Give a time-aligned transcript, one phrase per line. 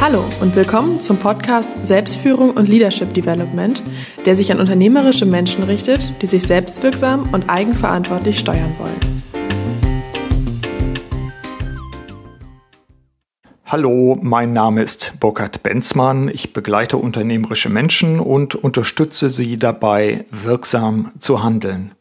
[0.00, 3.82] Hallo und willkommen zum Podcast Selbstführung und Leadership Development,
[4.24, 8.98] der sich an unternehmerische Menschen richtet, die sich selbstwirksam und eigenverantwortlich steuern wollen.
[13.66, 16.30] Hallo, mein Name ist Burkhard Benzmann.
[16.32, 21.92] Ich begleite unternehmerische Menschen und unterstütze sie dabei, wirksam zu handeln.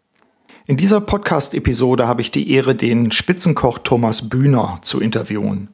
[0.70, 5.70] In dieser Podcast-Episode habe ich die Ehre, den Spitzenkoch Thomas Bühner zu interviewen.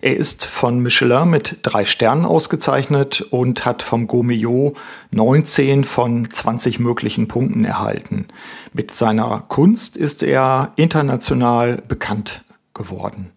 [0.00, 4.76] Er ist von Michelin mit drei Sternen ausgezeichnet und hat vom Gourmillot
[5.12, 8.26] 19 von 20 möglichen Punkten erhalten.
[8.72, 12.42] Mit seiner Kunst ist er international bekannt
[12.74, 13.30] geworden.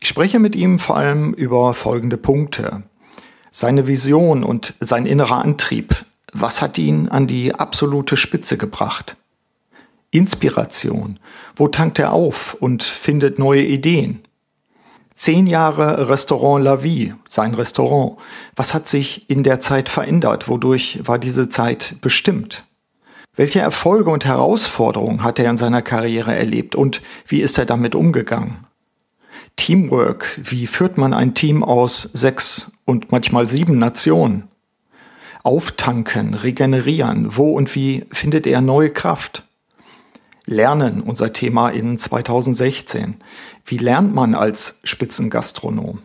[0.00, 2.84] Ich spreche mit ihm vor allem über folgende Punkte.
[3.50, 6.04] Seine Vision und sein innerer Antrieb.
[6.32, 9.16] Was hat ihn an die absolute Spitze gebracht?
[10.10, 11.18] Inspiration.
[11.54, 14.20] Wo tankt er auf und findet neue Ideen?
[15.14, 18.16] Zehn Jahre Restaurant La Vie, sein Restaurant.
[18.56, 20.48] Was hat sich in der Zeit verändert?
[20.48, 22.64] Wodurch war diese Zeit bestimmt?
[23.36, 27.94] Welche Erfolge und Herausforderungen hat er in seiner Karriere erlebt und wie ist er damit
[27.94, 28.66] umgegangen?
[29.56, 34.48] Teamwork, wie führt man ein Team aus sechs und manchmal sieben Nationen?
[35.42, 39.44] Auftanken, regenerieren, wo und wie findet er neue Kraft?
[40.50, 43.14] Lernen, unser Thema in 2016.
[43.64, 46.00] Wie lernt man als Spitzengastronom?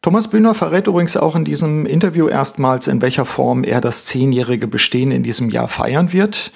[0.00, 4.68] Thomas Bühner verrät übrigens auch in diesem Interview erstmals, in welcher Form er das zehnjährige
[4.68, 6.52] Bestehen in diesem Jahr feiern wird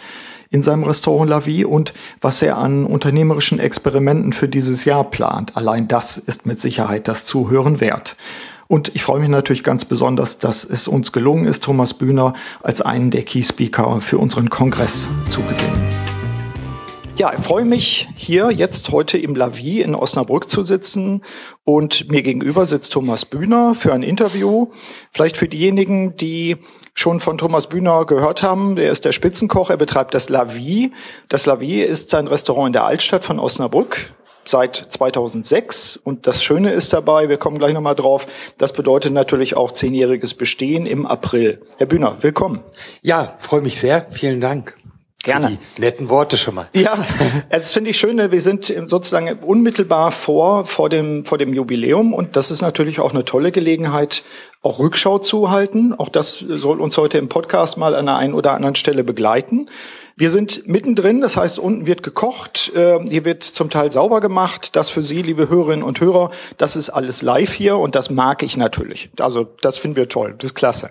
[0.50, 5.56] in seinem Restaurant La Vie und was er an unternehmerischen Experimenten für dieses Jahr plant.
[5.56, 8.16] Allein das ist mit Sicherheit das Zuhören wert.
[8.66, 12.80] Und ich freue mich natürlich ganz besonders, dass es uns gelungen ist, Thomas Bühner als
[12.82, 15.97] einen der Key Speaker für unseren Kongress zu gewinnen.
[17.18, 21.22] Ja, ich freue mich, hier jetzt heute im Lavi in Osnabrück zu sitzen
[21.64, 24.68] und mir gegenüber sitzt Thomas Bühner für ein Interview.
[25.10, 26.58] Vielleicht für diejenigen, die
[26.94, 30.92] schon von Thomas Bühner gehört haben, der ist der Spitzenkoch, er betreibt das Lavi.
[31.28, 34.12] Das Lavi ist sein Restaurant in der Altstadt von Osnabrück
[34.44, 38.28] seit 2006 und das Schöne ist dabei, wir kommen gleich nochmal drauf,
[38.58, 41.62] das bedeutet natürlich auch zehnjähriges Bestehen im April.
[41.78, 42.62] Herr Bühner, willkommen.
[43.02, 44.06] Ja, freue mich sehr.
[44.12, 44.77] Vielen Dank.
[45.24, 45.58] Gerne.
[45.76, 46.68] die netten Worte schon mal.
[46.74, 46.96] Ja,
[47.48, 52.14] es finde ich schön, ne, wir sind sozusagen unmittelbar vor, vor dem, vor dem Jubiläum
[52.14, 54.22] und das ist natürlich auch eine tolle Gelegenheit,
[54.62, 55.92] auch Rückschau zu halten.
[55.92, 59.68] Auch das soll uns heute im Podcast mal an der einen oder anderen Stelle begleiten.
[60.16, 64.76] Wir sind mittendrin, das heißt, unten wird gekocht, äh, hier wird zum Teil sauber gemacht.
[64.76, 68.44] Das für Sie, liebe Hörerinnen und Hörer, das ist alles live hier und das mag
[68.44, 69.10] ich natürlich.
[69.18, 70.90] Also das finden wir toll, das ist klasse.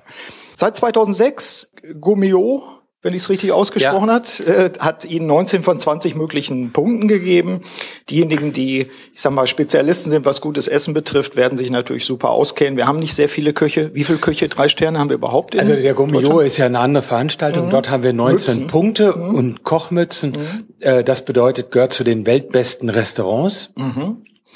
[0.56, 1.72] Seit 2006
[2.02, 4.16] Gummio wenn ich es richtig ausgesprochen ja.
[4.16, 7.62] hat, äh, hat ihnen 19 von 20 möglichen Punkten gegeben.
[8.10, 12.32] Diejenigen, die, ich sag mal, Spezialisten sind, was gutes Essen betrifft, werden sich natürlich super
[12.32, 12.76] auskennen.
[12.76, 13.92] Wir haben nicht sehr viele Köche.
[13.94, 15.54] Wie viele Köche, drei Sterne haben wir überhaupt?
[15.54, 17.68] In also der Gummio ist ja eine andere Veranstaltung.
[17.68, 17.72] Mhm.
[17.72, 18.68] Dort haben wir 19 Mützen.
[18.68, 19.36] Punkte mhm.
[19.36, 20.32] und Kochmützen.
[20.32, 20.66] Mhm.
[20.80, 23.74] Äh, das bedeutet, gehört zu den weltbesten Restaurants.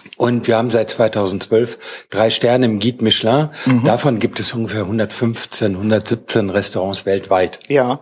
[0.04, 0.10] Mhm.
[0.18, 3.50] Und wir haben seit 2012 drei Sterne im Guide Michelin.
[3.66, 3.84] Mhm.
[3.84, 7.60] Davon gibt es ungefähr 115, 117 Restaurants weltweit.
[7.68, 8.02] Ja,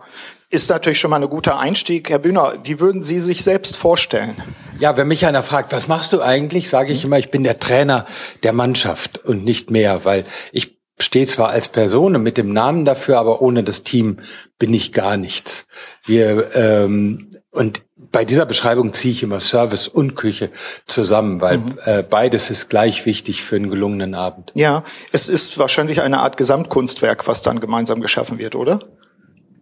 [0.52, 2.10] ist natürlich schon mal ein guter Einstieg.
[2.10, 4.34] Herr Bühner, wie würden Sie sich selbst vorstellen?
[4.80, 7.60] Ja, wenn mich einer fragt, was machst du eigentlich, sage ich immer, ich bin der
[7.60, 8.04] Trainer
[8.42, 13.18] der Mannschaft und nicht mehr, weil ich stehe zwar als Person mit dem Namen dafür,
[13.18, 14.18] aber ohne das Team
[14.58, 15.66] bin ich gar nichts.
[16.04, 20.50] Wir ähm, und bei dieser Beschreibung ziehe ich immer Service und Küche
[20.86, 21.78] zusammen, weil mhm.
[21.84, 24.52] äh, beides ist gleich wichtig für einen gelungenen Abend.
[24.54, 28.80] Ja, es ist wahrscheinlich eine Art Gesamtkunstwerk, was dann gemeinsam geschaffen wird, oder?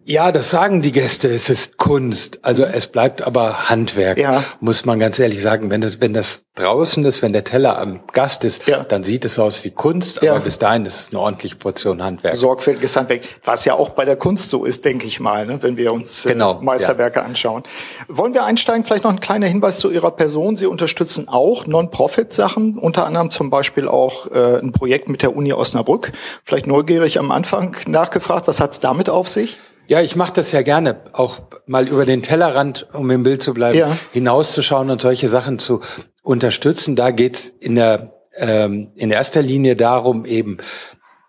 [0.09, 1.27] Ja, das sagen die Gäste.
[1.27, 2.39] Es ist Kunst.
[2.41, 4.43] Also es bleibt aber Handwerk, ja.
[4.59, 5.69] muss man ganz ehrlich sagen.
[5.69, 8.83] Wenn das, wenn das draußen ist, wenn der Teller am Gast ist, ja.
[8.83, 10.23] dann sieht es aus wie Kunst.
[10.23, 10.31] Ja.
[10.31, 12.33] Aber bis dahin ist es eine ordentliche Portion Handwerk.
[12.33, 15.61] Sorgfältiges Handwerk, was ja auch bei der Kunst so ist, denke ich mal, ne?
[15.61, 17.61] wenn wir uns äh, genau, Meisterwerke anschauen.
[18.07, 18.85] Wollen wir einsteigen?
[18.85, 20.57] Vielleicht noch ein kleiner Hinweis zu Ihrer Person.
[20.57, 25.53] Sie unterstützen auch Non-Profit-Sachen, unter anderem zum Beispiel auch äh, ein Projekt mit der Uni
[25.53, 26.13] Osnabrück.
[26.43, 29.59] Vielleicht neugierig am Anfang nachgefragt, was hat's damit auf sich?
[29.89, 33.55] Ja, ich mache das ja gerne, auch mal über den Tellerrand, um im Bild zu
[33.55, 33.97] bleiben, ja.
[34.13, 35.81] hinauszuschauen und solche Sachen zu
[36.21, 36.95] unterstützen.
[36.95, 40.57] Da geht's in der ähm, in erster Linie darum, eben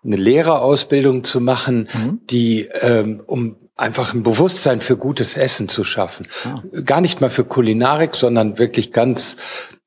[0.03, 2.19] eine Lehrerausbildung zu machen, mhm.
[2.29, 6.27] die ähm, um einfach ein Bewusstsein für gutes Essen zu schaffen.
[6.45, 6.61] Ah.
[6.85, 9.37] Gar nicht mal für Kulinarik, sondern wirklich ganz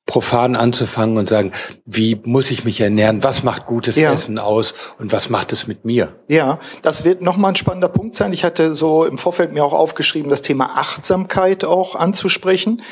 [0.07, 1.53] profan anzufangen und sagen,
[1.87, 4.13] wie muss ich mich ernähren, was macht gutes ja.
[4.13, 6.15] Essen aus und was macht es mit mir?
[6.29, 8.33] Ja, das wird nochmal ein spannender Punkt sein.
[8.33, 12.83] Ich hatte so im Vorfeld mir auch aufgeschrieben, das Thema Achtsamkeit auch anzusprechen.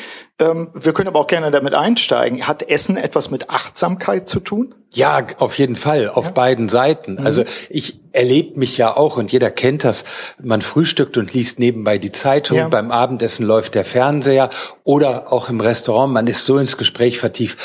[0.42, 2.46] Ähm, wir können aber auch gerne damit einsteigen.
[2.46, 4.74] Hat Essen etwas mit Achtsamkeit zu tun?
[4.94, 6.30] Ja, auf jeden Fall, auf ja.
[6.32, 7.14] beiden Seiten.
[7.14, 7.26] Mhm.
[7.26, 10.04] Also ich erlebe mich ja auch und jeder kennt das.
[10.42, 12.68] Man frühstückt und liest nebenbei die Zeitung, ja.
[12.68, 14.50] beim Abendessen läuft der Fernseher
[14.84, 17.58] oder auch im Restaurant, man ist so ins Gespräch vertieft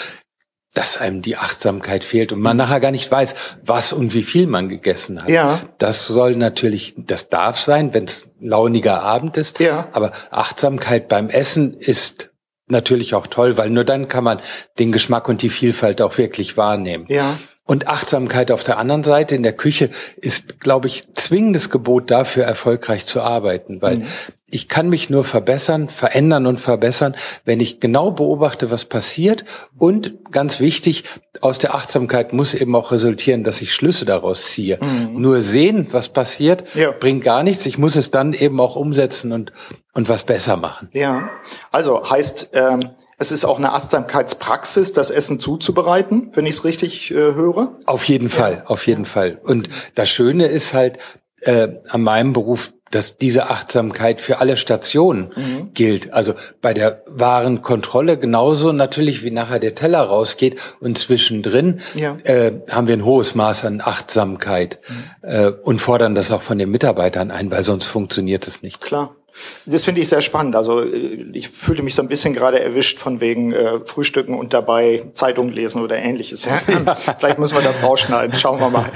[0.74, 3.34] dass einem die Achtsamkeit fehlt und man nachher gar nicht weiß,
[3.66, 5.28] was und wie viel man gegessen hat.
[5.28, 5.60] Ja.
[5.80, 9.60] Das soll natürlich, das darf sein, wenn es launiger Abend ist.
[9.60, 9.88] Ja.
[9.94, 12.30] Aber Achtsamkeit beim Essen ist
[12.68, 14.40] natürlich auch toll, weil nur dann kann man
[14.80, 17.06] den Geschmack und die Vielfalt auch wirklich wahrnehmen.
[17.08, 17.38] Ja.
[17.68, 22.46] Und Achtsamkeit auf der anderen Seite in der Küche ist, glaube ich, zwingendes Gebot dafür,
[22.46, 24.06] erfolgreich zu arbeiten, weil mhm.
[24.50, 29.44] ich kann mich nur verbessern, verändern und verbessern, wenn ich genau beobachte, was passiert.
[29.78, 31.04] Und ganz wichtig,
[31.42, 34.80] aus der Achtsamkeit muss eben auch resultieren, dass ich Schlüsse daraus ziehe.
[34.82, 35.22] Mhm.
[35.22, 36.92] Nur sehen, was passiert, ja.
[36.92, 37.66] bringt gar nichts.
[37.66, 39.52] Ich muss es dann eben auch umsetzen und,
[39.94, 40.88] und was besser machen.
[40.94, 41.30] Ja,
[41.70, 42.80] also heißt, ähm
[43.18, 47.78] es ist auch eine Achtsamkeitspraxis, das Essen zuzubereiten, wenn ich es richtig äh, höre.
[47.86, 49.06] Auf jeden Fall, auf jeden.
[49.06, 49.40] Fall.
[49.44, 51.00] Und das Schöne ist halt
[51.42, 55.74] äh, an meinem Beruf, dass diese Achtsamkeit für alle Stationen mhm.
[55.74, 56.14] gilt.
[56.14, 60.58] Also bei der wahren Kontrolle genauso natürlich, wie nachher der Teller rausgeht.
[60.80, 62.18] Und zwischendrin ja.
[62.24, 65.30] äh, haben wir ein hohes Maß an Achtsamkeit mhm.
[65.30, 68.80] äh, und fordern das auch von den Mitarbeitern ein, weil sonst funktioniert es nicht.
[68.80, 69.17] Klar.
[69.66, 70.56] Das finde ich sehr spannend.
[70.56, 74.54] Also äh, ich fühlte mich so ein bisschen gerade erwischt von wegen äh, Frühstücken und
[74.54, 76.46] dabei Zeitung lesen oder ähnliches.
[76.46, 76.58] Ja?
[77.20, 78.38] Vielleicht müssen wir das rausschneiden.
[78.38, 78.90] Schauen wir mal.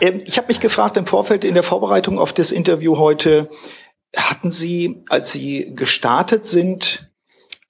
[0.00, 3.48] Ähm, ich habe mich gefragt im Vorfeld in der Vorbereitung auf das Interview heute,
[4.16, 7.10] hatten Sie, als Sie gestartet sind,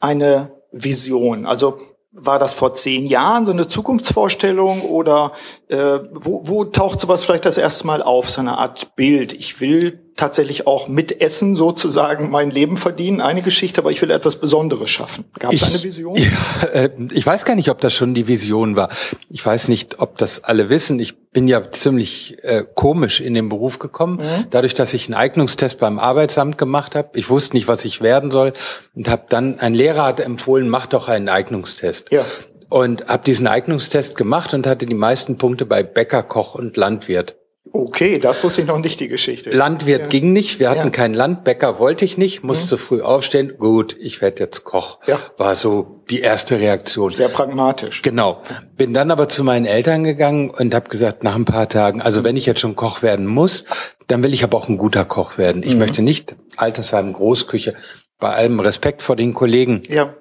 [0.01, 1.47] eine Vision?
[1.47, 1.79] Also
[2.13, 5.33] war das vor zehn Jahren so eine Zukunftsvorstellung oder
[5.69, 9.33] äh, wo, wo taucht sowas vielleicht das erste Mal auf, so eine Art Bild?
[9.33, 14.11] Ich will tatsächlich auch mit Essen sozusagen mein Leben verdienen, eine Geschichte, aber ich will
[14.11, 15.25] etwas Besonderes schaffen.
[15.39, 16.17] Gab es eine Vision?
[16.25, 18.89] Ja, äh, ich weiß gar nicht, ob das schon die Vision war.
[19.29, 20.99] Ich weiß nicht, ob das alle wissen.
[21.01, 24.47] Ich bin ja ziemlich äh, komisch in den Beruf gekommen, mhm.
[24.51, 27.19] dadurch, dass ich einen Eignungstest beim Arbeitsamt gemacht habe.
[27.19, 28.53] Ich wusste nicht, was ich werden soll
[28.95, 32.13] und habe dann ein Lehrer hat empfohlen, mach doch einen Eignungstest.
[32.13, 32.25] Ja.
[32.69, 37.37] Und habe diesen Eignungstest gemacht und hatte die meisten Punkte bei Bäcker, Koch und Landwirt.
[37.73, 39.51] Okay, das wusste ich noch nicht, die Geschichte.
[39.51, 40.09] Landwirt ja.
[40.09, 40.91] ging nicht, wir hatten ja.
[40.91, 42.79] keinen Landbäcker, wollte ich nicht, musste mhm.
[42.79, 43.55] früh aufstehen.
[43.59, 44.99] Gut, ich werde jetzt Koch.
[45.07, 45.19] Ja.
[45.39, 47.15] War so die erste Reaktion.
[47.15, 48.03] Sehr pragmatisch.
[48.03, 48.43] Genau.
[48.77, 52.23] Bin dann aber zu meinen Eltern gegangen und habe gesagt, nach ein paar Tagen, also
[52.23, 53.65] wenn ich jetzt schon Koch werden muss,
[54.07, 55.63] dann will ich aber auch ein guter Koch werden.
[55.63, 55.81] Ich mhm.
[55.81, 57.75] möchte nicht Altersheim, Großküche,
[58.21, 59.83] bei allem Respekt vor den Kollegen.
[59.89, 60.15] Ja.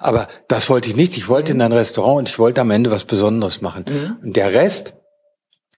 [0.00, 1.16] Aber das wollte ich nicht.
[1.16, 1.60] Ich wollte mhm.
[1.60, 3.84] in ein Restaurant und ich wollte am Ende was Besonderes machen.
[3.88, 4.16] Mhm.
[4.26, 4.94] Und der Rest,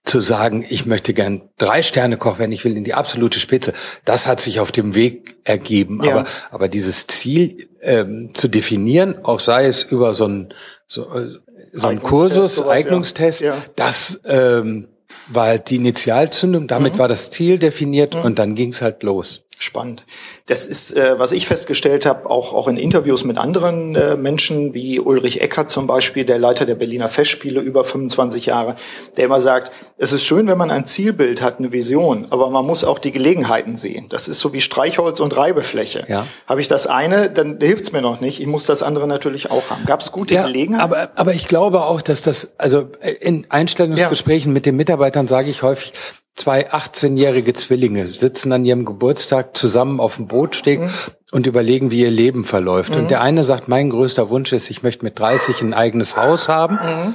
[0.09, 3.73] zu sagen, ich möchte gern drei Sterne Koch werden, ich will in die absolute Spitze,
[4.05, 6.01] das hat sich auf dem Weg ergeben.
[6.03, 6.13] Ja.
[6.13, 10.55] Aber, aber dieses Ziel ähm, zu definieren, auch sei es über so ein
[10.87, 11.39] so, äh,
[11.73, 13.57] so Kursus, sowas, Eignungstest, ja.
[13.77, 14.89] das ähm,
[15.29, 16.99] war halt die Initialzündung, damit mhm.
[16.99, 18.23] war das Ziel definiert mhm.
[18.23, 19.45] und dann ging's halt los.
[19.61, 20.07] Spannend.
[20.47, 24.73] Das ist, äh, was ich festgestellt habe, auch, auch in Interviews mit anderen äh, Menschen,
[24.73, 28.77] wie Ulrich Eckert zum Beispiel, der Leiter der Berliner Festspiele über 25 Jahre,
[29.17, 32.65] der immer sagt, es ist schön, wenn man ein Zielbild hat, eine Vision, aber man
[32.65, 34.07] muss auch die Gelegenheiten sehen.
[34.11, 36.05] Das ist so wie Streichholz und Reibefläche.
[36.07, 36.25] Ja.
[36.47, 38.41] Habe ich das eine, dann hilft's mir noch nicht.
[38.41, 39.85] Ich muss das andere natürlich auch haben.
[39.87, 40.85] Gab es gute ja, Gelegenheiten?
[40.85, 42.91] Aber, aber ich glaube auch, dass das, also
[43.21, 44.55] in Einstellungsgesprächen ja.
[44.55, 45.93] mit den Mitarbeitern sage ich häufig,
[46.39, 50.91] zwei 18-jährige Zwillinge sitzen an ihrem Geburtstag zusammen auf dem Bootsteg mhm.
[51.33, 52.95] und überlegen, wie ihr Leben verläuft.
[52.95, 53.03] Mhm.
[53.03, 56.49] Und der eine sagt, mein größter Wunsch ist, ich möchte mit 30 ein eigenes Haus
[56.49, 56.77] haben.
[56.77, 57.15] Mhm.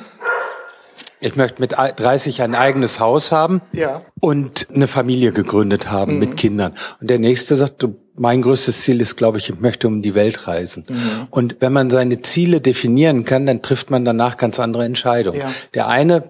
[1.20, 4.02] Ich möchte mit 30 ein eigenes Haus haben ja.
[4.20, 6.20] und eine Familie gegründet haben mhm.
[6.20, 6.74] mit Kindern.
[7.00, 10.16] Und der nächste sagt, du, mein größtes Ziel ist, glaube ich, ich möchte um die
[10.16, 10.84] Welt reisen.
[10.90, 11.28] Mhm.
[11.30, 15.40] Und wenn man seine Ziele definieren kann, dann trifft man danach ganz andere Entscheidungen.
[15.40, 15.50] Ja.
[15.74, 16.30] Der eine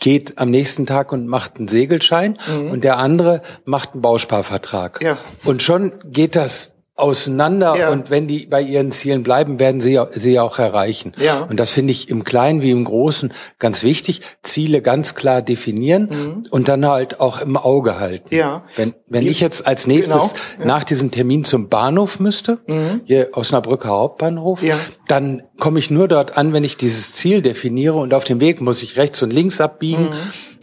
[0.00, 2.70] geht am nächsten Tag und macht einen Segelschein mhm.
[2.70, 5.00] und der andere macht einen Bausparvertrag.
[5.02, 5.16] Ja.
[5.44, 7.90] Und schon geht das auseinander ja.
[7.90, 11.10] und wenn die bei ihren Zielen bleiben, werden sie sie auch erreichen.
[11.18, 11.40] Ja.
[11.42, 14.20] Und das finde ich im Kleinen wie im Großen ganz wichtig.
[14.42, 16.46] Ziele ganz klar definieren mhm.
[16.50, 18.32] und dann halt auch im Auge halten.
[18.32, 18.62] Ja.
[18.76, 20.66] Wenn, wenn ich jetzt als nächstes genau.
[20.66, 23.00] nach diesem Termin zum Bahnhof müsste, mhm.
[23.04, 24.76] hier Osnabrücker Hauptbahnhof, ja.
[25.08, 28.60] dann komme ich nur dort an, wenn ich dieses Ziel definiere und auf dem Weg
[28.60, 30.04] muss ich rechts und links abbiegen.
[30.04, 30.14] Mhm.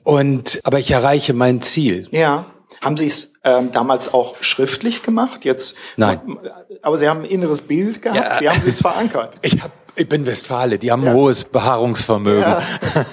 [0.03, 2.07] Und aber ich erreiche mein Ziel.
[2.11, 2.50] Ja.
[2.81, 5.45] Haben Sie es ähm, damals auch schriftlich gemacht?
[5.45, 6.39] Jetzt, Nein.
[6.81, 8.19] Aber Sie haben ein inneres Bild gehabt.
[8.19, 9.38] Ja, Wie haben Sie es verankert?
[9.43, 10.79] Ich, hab, ich bin Westfale.
[10.79, 11.11] Die haben ja.
[11.11, 12.41] ein hohes Beharrungsvermögen.
[12.41, 12.63] Ja.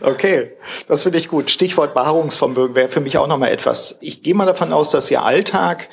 [0.00, 0.52] Okay,
[0.88, 1.50] das finde ich gut.
[1.50, 3.98] Stichwort Beharrungsvermögen wäre für mich auch nochmal etwas.
[4.00, 5.90] Ich gehe mal davon aus, dass Ihr Alltag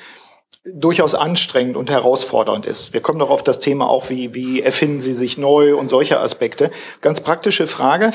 [0.73, 2.93] durchaus anstrengend und herausfordernd ist.
[2.93, 6.19] Wir kommen noch auf das Thema auch, wie, wie erfinden Sie sich neu und solche
[6.19, 6.71] Aspekte.
[7.01, 8.11] Ganz praktische Frage.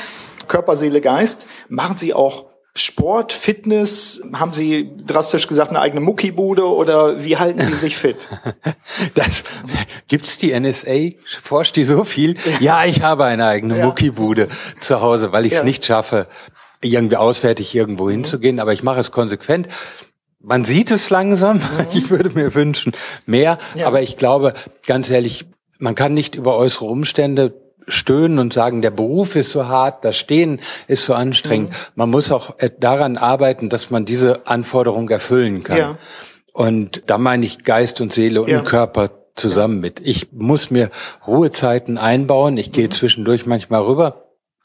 [0.47, 1.47] Körper, Seele, Geist.
[1.69, 7.63] Machen Sie auch Sport, Fitness, haben Sie drastisch gesagt eine eigene Muckibude oder wie halten
[7.63, 8.27] Sie sich fit?
[9.15, 9.43] Das,
[10.07, 11.15] gibt's die NSA?
[11.41, 12.35] Forscht die so viel?
[12.59, 13.85] Ja, ich habe eine eigene ja.
[13.85, 14.49] Muckibude
[14.79, 15.63] zu Hause, weil ich es ja.
[15.63, 16.27] nicht schaffe,
[16.81, 18.11] irgendwie auswärtig irgendwo mhm.
[18.11, 19.67] hinzugehen, aber ich mache es konsequent.
[20.39, 21.57] Man sieht es langsam.
[21.73, 21.87] Mhm.
[21.93, 22.93] Ich würde mir wünschen
[23.25, 23.87] mehr, ja.
[23.87, 24.53] aber ich glaube,
[24.85, 25.45] ganz ehrlich,
[25.79, 30.15] man kann nicht über äußere Umstände stöhnen und sagen, der Beruf ist so hart, das
[30.15, 31.69] Stehen ist so anstrengend.
[31.69, 31.75] Mhm.
[31.95, 35.77] Man muss auch äh, daran arbeiten, dass man diese Anforderung erfüllen kann.
[35.77, 35.97] Ja.
[36.51, 38.61] Und da meine ich Geist und Seele und ja.
[38.61, 39.99] Körper zusammen mit.
[40.03, 40.89] Ich muss mir
[41.25, 42.57] Ruhezeiten einbauen.
[42.57, 42.91] Ich gehe mhm.
[42.91, 44.23] zwischendurch manchmal rüber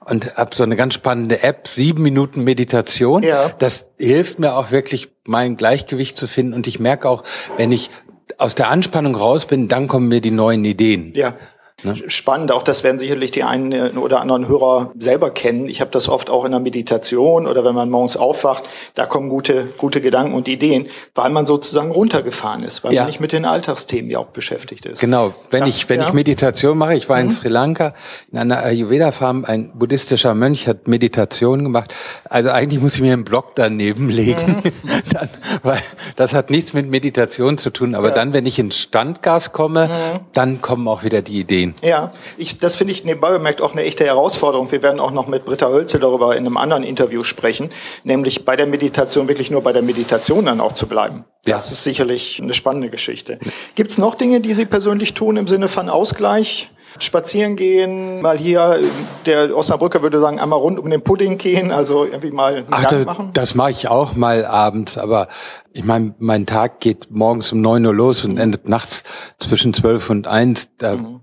[0.09, 3.23] und habe so eine ganz spannende App, sieben Minuten Meditation.
[3.23, 3.51] Ja.
[3.59, 6.55] Das hilft mir auch wirklich, mein Gleichgewicht zu finden.
[6.55, 7.25] Und ich merke auch,
[7.57, 7.91] wenn ich
[8.39, 11.13] aus der Anspannung raus bin, dann kommen mir die neuen Ideen.
[11.15, 11.37] Ja.
[11.85, 11.95] Ne?
[12.09, 15.69] Spannend, auch das werden sicherlich die einen oder anderen Hörer selber kennen.
[15.69, 18.65] Ich habe das oft auch in der Meditation oder wenn man morgens aufwacht,
[18.97, 23.03] da kommen gute, gute Gedanken und Ideen, weil man sozusagen runtergefahren ist, weil ja.
[23.03, 24.99] man nicht mit den Alltagsthemen ja auch beschäftigt ist.
[24.99, 26.09] Genau, wenn das, ich wenn ja.
[26.09, 27.27] ich Meditation mache, ich war mhm.
[27.27, 27.95] in Sri Lanka
[28.33, 31.95] in einer Ayurveda Farm, ein buddhistischer Mönch hat Meditation gemacht.
[32.29, 34.73] Also eigentlich muss ich mir einen Block daneben legen, mhm.
[35.13, 35.29] dann,
[35.63, 35.79] weil
[36.17, 38.15] das hat nichts mit Meditation zu tun, aber ja.
[38.17, 40.21] dann wenn ich ins Standgas komme, mhm.
[40.33, 41.89] dann kommen auch wieder die Ideen gehen.
[41.89, 44.71] Ja, ich, das finde ich nebenbei bemerkt auch eine echte Herausforderung.
[44.71, 47.71] Wir werden auch noch mit Britta Hölze darüber in einem anderen Interview sprechen,
[48.05, 51.25] nämlich bei der Meditation wirklich nur bei der Meditation dann auch zu bleiben.
[51.47, 51.55] Ja.
[51.55, 53.39] Das ist sicherlich eine spannende Geschichte.
[53.75, 56.71] Gibt es noch Dinge, die Sie persönlich tun im Sinne von Ausgleich?
[56.99, 58.81] spazieren gehen, mal hier,
[59.27, 62.83] der Osnabrücker würde sagen, einmal rund um den Pudding gehen, also irgendwie mal einen Ach,
[62.83, 63.31] Gang das, machen?
[63.35, 65.29] Das mache ich auch mal abends, aber
[65.73, 69.05] ich meine, mein Tag geht morgens um neun Uhr los und endet nachts
[69.39, 70.71] zwischen zwölf und eins.
[70.79, 71.21] Da mhm.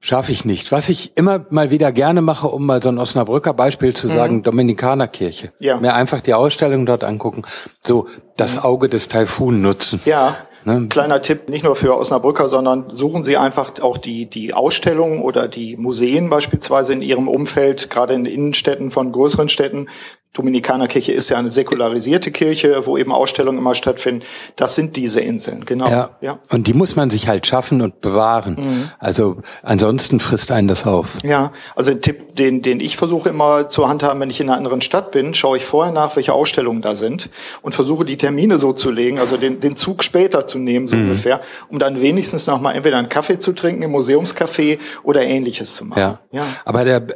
[0.00, 0.72] Schaffe ich nicht.
[0.72, 4.36] Was ich immer mal wieder gerne mache, um mal so ein Osnabrücker Beispiel zu sagen,
[4.36, 4.42] mhm.
[4.42, 5.52] Dominikanerkirche.
[5.58, 5.78] Ja.
[5.78, 7.42] Mir einfach die Ausstellung dort angucken.
[7.82, 8.62] So das mhm.
[8.62, 10.00] Auge des Taifun nutzen.
[10.04, 10.36] Ja.
[10.66, 10.88] Ne?
[10.88, 15.46] Kleiner Tipp, nicht nur für Osnabrücker, sondern suchen Sie einfach auch die, die Ausstellungen oder
[15.46, 19.88] die Museen beispielsweise in Ihrem Umfeld, gerade in Innenstädten von größeren Städten,
[20.36, 24.22] Dominikanerkirche ist ja eine säkularisierte Kirche, wo eben Ausstellungen immer stattfinden.
[24.56, 25.88] Das sind diese Inseln, genau.
[25.88, 26.10] Ja.
[26.20, 26.38] ja.
[26.50, 28.56] Und die muss man sich halt schaffen und bewahren.
[28.58, 28.90] Mhm.
[28.98, 31.16] Also ansonsten frisst einen das auf.
[31.22, 34.58] Ja, also ein Tipp, den, den ich versuche immer zu handhaben, wenn ich in einer
[34.58, 37.30] anderen Stadt bin, schaue ich vorher nach, welche Ausstellungen da sind
[37.62, 40.96] und versuche die Termine so zu legen, also den, den Zug später zu nehmen, so
[40.96, 41.04] mhm.
[41.04, 41.40] ungefähr,
[41.70, 45.86] um dann wenigstens noch mal entweder einen Kaffee zu trinken im Museumscafé oder ähnliches zu
[45.86, 46.00] machen.
[46.00, 46.20] Ja.
[46.30, 46.44] ja.
[46.64, 47.06] Aber der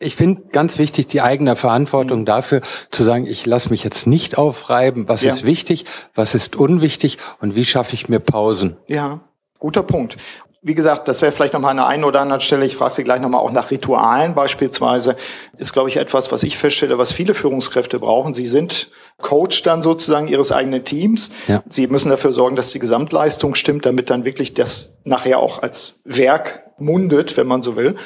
[0.00, 2.24] ich finde ganz wichtig die eigene Verantwortung mhm.
[2.24, 5.30] dafür zu sagen, ich lasse mich jetzt nicht aufreiben, was ja.
[5.30, 8.76] ist wichtig, was ist unwichtig und wie schaffe ich mir Pausen.
[8.88, 9.20] Ja,
[9.58, 10.16] guter Punkt.
[10.62, 13.04] Wie gesagt, das wäre vielleicht nochmal an der einen oder anderen Stelle, ich frage Sie
[13.04, 15.16] gleich nochmal auch nach Ritualen beispielsweise,
[15.56, 18.34] ist, glaube ich, etwas, was ich feststelle, was viele Führungskräfte brauchen.
[18.34, 21.30] Sie sind Coach dann sozusagen Ihres eigenen Teams.
[21.48, 21.62] Ja.
[21.66, 26.02] Sie müssen dafür sorgen, dass die Gesamtleistung stimmt, damit dann wirklich das nachher auch als
[26.04, 27.96] Werk mundet, wenn man so will.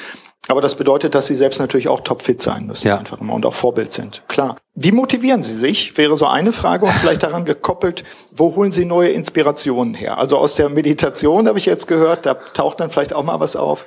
[0.47, 2.97] Aber das bedeutet, dass Sie selbst natürlich auch topfit sein müssen, ja.
[2.97, 4.23] einfach immer und auch Vorbild sind.
[4.27, 4.57] Klar.
[4.75, 5.97] Wie motivieren Sie sich?
[5.97, 8.03] Wäre so eine Frage und vielleicht daran gekoppelt,
[8.35, 10.17] wo holen Sie neue Inspirationen her?
[10.17, 13.55] Also aus der Meditation habe ich jetzt gehört, da taucht dann vielleicht auch mal was
[13.55, 13.85] auf.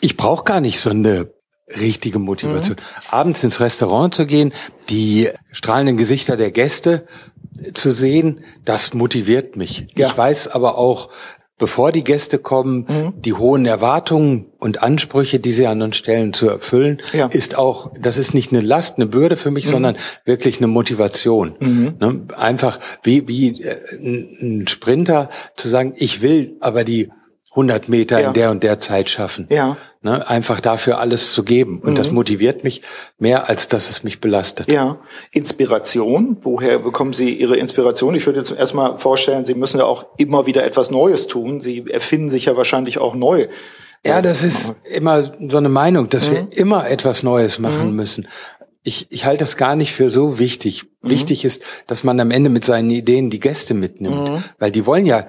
[0.00, 1.32] Ich brauche gar nicht so eine
[1.78, 2.76] richtige Motivation.
[2.76, 3.14] Mhm.
[3.14, 4.52] Abends ins Restaurant zu gehen,
[4.88, 7.06] die strahlenden Gesichter der Gäste
[7.74, 9.86] zu sehen, das motiviert mich.
[9.94, 10.08] Ja.
[10.08, 11.10] Ich weiß aber auch,
[11.60, 13.12] bevor die Gäste kommen, mhm.
[13.20, 17.26] die hohen Erwartungen und Ansprüche, die sie an uns stellen, zu erfüllen, ja.
[17.26, 19.70] ist auch, das ist nicht eine Last, eine Bürde für mich, mhm.
[19.70, 21.54] sondern wirklich eine Motivation.
[21.60, 21.94] Mhm.
[22.00, 22.20] Ne?
[22.36, 23.76] Einfach wie, wie äh,
[24.40, 27.10] ein Sprinter zu sagen, ich will aber die
[27.50, 28.28] 100 Meter ja.
[28.28, 29.46] in der und der Zeit schaffen.
[29.50, 29.76] Ja.
[30.02, 31.80] Ne, einfach dafür alles zu geben.
[31.80, 31.96] Und mhm.
[31.96, 32.80] das motiviert mich
[33.18, 34.72] mehr, als dass es mich belastet.
[34.72, 34.98] Ja.
[35.32, 36.38] Inspiration.
[36.40, 38.14] Woher bekommen Sie Ihre Inspiration?
[38.14, 41.60] Ich würde jetzt erstmal vorstellen, Sie müssen ja auch immer wieder etwas Neues tun.
[41.60, 43.48] Sie erfinden sich ja wahrscheinlich auch neu.
[44.06, 46.34] Ja, das ist immer so eine Meinung, dass mhm.
[46.34, 47.96] wir immer etwas Neues machen mhm.
[47.96, 48.28] müssen
[48.82, 50.84] ich, ich halte das gar nicht für so wichtig.
[51.02, 51.10] Mhm.
[51.10, 54.28] Wichtig ist, dass man am Ende mit seinen Ideen die Gäste mitnimmt.
[54.28, 54.44] Mhm.
[54.58, 55.26] Weil die wollen ja,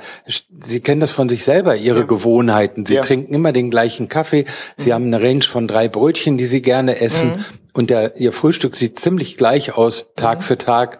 [0.64, 2.06] sie kennen das von sich selber, ihre ja.
[2.06, 2.86] Gewohnheiten.
[2.86, 3.02] Sie ja.
[3.02, 4.46] trinken immer den gleichen Kaffee.
[4.78, 4.94] Sie mhm.
[4.94, 7.30] haben eine Range von drei Brötchen, die sie gerne essen.
[7.32, 7.46] Mhm.
[7.74, 10.44] Und der, ihr Frühstück sieht ziemlich gleich aus, Tag mhm.
[10.44, 11.00] für Tag.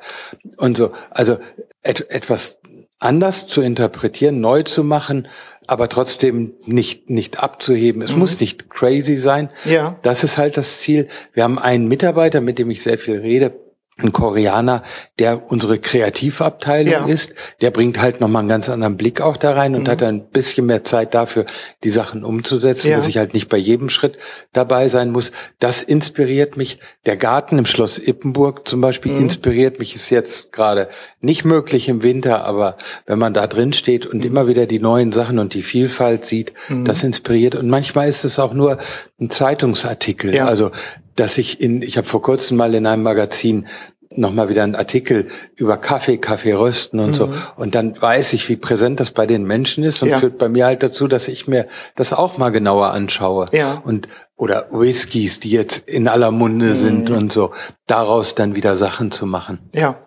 [0.58, 0.92] Und so.
[1.10, 1.38] Also
[1.84, 2.60] et, etwas
[3.00, 5.28] anders zu interpretieren, neu zu machen,
[5.72, 8.02] aber trotzdem nicht, nicht abzuheben.
[8.02, 8.20] Es mhm.
[8.20, 9.50] muss nicht crazy sein.
[9.64, 9.98] Ja.
[10.02, 11.08] Das ist halt das Ziel.
[11.32, 13.54] Wir haben einen Mitarbeiter, mit dem ich sehr viel rede,
[13.98, 14.84] ein Koreaner,
[15.20, 17.06] der unsere Kreativabteilung ja.
[17.06, 19.88] ist, der bringt halt nochmal einen ganz anderen Blick auch da rein und mhm.
[19.88, 21.46] hat ein bisschen mehr Zeit dafür,
[21.84, 22.98] die Sachen umzusetzen, ja.
[22.98, 24.18] dass ich halt nicht bei jedem Schritt
[24.54, 25.32] dabei sein muss.
[25.60, 26.80] Das inspiriert mich.
[27.06, 29.24] Der Garten im Schloss Ippenburg zum Beispiel mhm.
[29.24, 34.06] inspiriert mich, ist jetzt gerade nicht möglich im Winter, aber wenn man da drin steht
[34.06, 34.26] und mhm.
[34.26, 36.86] immer wieder die neuen Sachen und die Vielfalt sieht, mhm.
[36.86, 37.56] das inspiriert.
[37.56, 38.78] Und manchmal ist es auch nur
[39.20, 40.34] ein Zeitungsartikel.
[40.34, 40.48] Ja.
[40.48, 40.72] Also
[41.16, 43.68] dass ich in, ich habe vor kurzem mal in einem Magazin
[44.14, 47.16] nochmal wieder einen Artikel über Kaffee, Kaffee rösten und mhm.
[47.16, 47.34] so.
[47.56, 50.20] Und dann weiß ich, wie präsent das bei den Menschen ist und ja.
[50.20, 53.46] führt bei mir halt dazu, dass ich mir das auch mal genauer anschaue.
[53.52, 53.82] Ja.
[53.86, 56.74] Und oder Whiskys, die jetzt in aller Munde mhm.
[56.74, 57.54] sind und so,
[57.86, 59.60] daraus dann wieder Sachen zu machen.
[59.74, 60.00] Ja.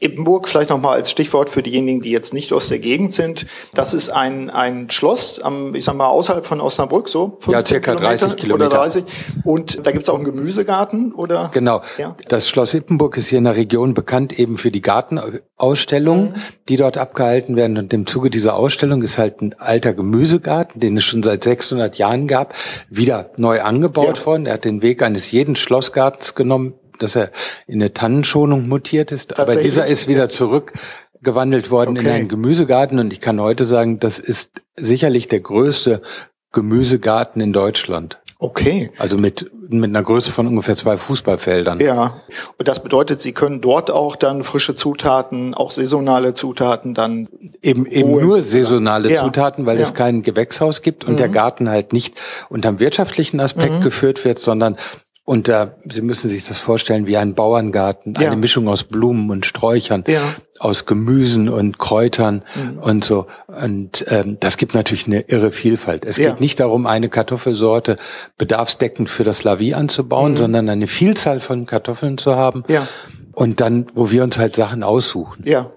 [0.00, 3.46] Ebenburg vielleicht nochmal als Stichwort für diejenigen, die jetzt nicht aus der Gegend sind.
[3.74, 7.94] Das ist ein, ein Schloss, am, ich sag mal, außerhalb von Osnabrück, so Ja, circa
[7.94, 8.66] Kilometer 30 Kilometer.
[8.66, 9.04] Oder 30.
[9.44, 11.50] Und da gibt's auch einen Gemüsegarten, oder?
[11.52, 11.82] Genau.
[11.98, 12.16] Ja.
[12.28, 16.34] Das Schloss Ippenburg ist hier in der Region bekannt eben für die Gartenausstellungen, mhm.
[16.70, 17.76] die dort abgehalten werden.
[17.76, 21.96] Und im Zuge dieser Ausstellung ist halt ein alter Gemüsegarten, den es schon seit 600
[21.96, 22.54] Jahren gab,
[22.88, 24.26] wieder neu angebaut ja.
[24.26, 24.46] worden.
[24.46, 27.30] Er hat den Weg eines jeden Schlossgartens genommen, dass er
[27.66, 29.38] in eine Tannenschonung mutiert ist.
[29.38, 32.06] Aber dieser ist wieder zurückgewandelt worden okay.
[32.06, 36.02] in einen Gemüsegarten und ich kann heute sagen, das ist sicherlich der größte
[36.52, 38.20] Gemüsegarten in Deutschland.
[38.42, 38.90] Okay.
[38.96, 41.78] Also mit, mit einer Größe von ungefähr zwei Fußballfeldern.
[41.78, 42.22] Ja.
[42.56, 47.28] Und das bedeutet, Sie können dort auch dann frische Zutaten, auch saisonale Zutaten dann.
[47.60, 49.22] Eben, eben nur saisonale ja.
[49.22, 49.82] Zutaten, weil ja.
[49.82, 51.18] es kein Gewächshaus gibt und mhm.
[51.18, 53.80] der Garten halt nicht unterm wirtschaftlichen Aspekt mhm.
[53.82, 54.78] geführt wird, sondern
[55.30, 58.34] und da, Sie müssen sich das vorstellen wie ein Bauerngarten, eine ja.
[58.34, 60.20] Mischung aus Blumen und Sträuchern, ja.
[60.58, 62.78] aus Gemüsen und Kräutern mhm.
[62.80, 63.28] und so.
[63.46, 66.04] Und ähm, das gibt natürlich eine irre Vielfalt.
[66.04, 66.30] Es ja.
[66.30, 67.96] geht nicht darum, eine Kartoffelsorte
[68.38, 70.36] bedarfsdeckend für das Lavis anzubauen, mhm.
[70.36, 72.64] sondern eine Vielzahl von Kartoffeln zu haben.
[72.66, 72.88] Ja.
[73.32, 75.44] Und dann, wo wir uns halt Sachen aussuchen.
[75.46, 75.70] Ja.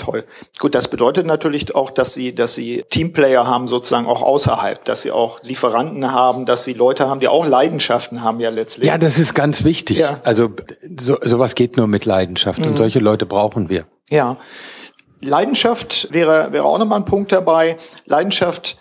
[0.00, 0.24] Toll.
[0.58, 5.02] Gut, das bedeutet natürlich auch, dass Sie, dass Sie Teamplayer haben sozusagen auch außerhalb, dass
[5.02, 8.88] Sie auch Lieferanten haben, dass Sie Leute haben, die auch Leidenschaften haben ja letztlich.
[8.88, 9.98] Ja, das ist ganz wichtig.
[9.98, 10.18] Ja.
[10.24, 10.52] Also
[10.98, 12.68] so, sowas geht nur mit Leidenschaft mhm.
[12.68, 13.84] und solche Leute brauchen wir.
[14.08, 14.38] Ja.
[15.20, 17.76] Leidenschaft wäre, wäre auch nochmal ein Punkt dabei.
[18.06, 18.78] Leidenschaft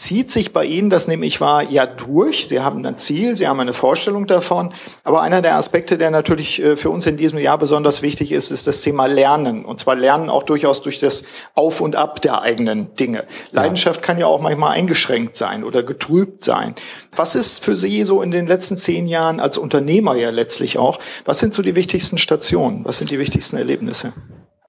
[0.00, 2.48] zieht sich bei Ihnen, das nehme ich wahr, ja durch.
[2.48, 4.72] Sie haben ein Ziel, Sie haben eine Vorstellung davon.
[5.04, 8.50] Aber einer der Aspekte, der natürlich äh, für uns in diesem Jahr besonders wichtig ist,
[8.50, 9.64] ist das Thema Lernen.
[9.64, 13.24] Und zwar Lernen auch durchaus durch das Auf und Ab der eigenen Dinge.
[13.52, 16.74] Leidenschaft kann ja auch manchmal eingeschränkt sein oder getrübt sein.
[17.14, 20.98] Was ist für Sie so in den letzten zehn Jahren als Unternehmer ja letztlich auch?
[21.26, 22.86] Was sind so die wichtigsten Stationen?
[22.86, 24.14] Was sind die wichtigsten Erlebnisse?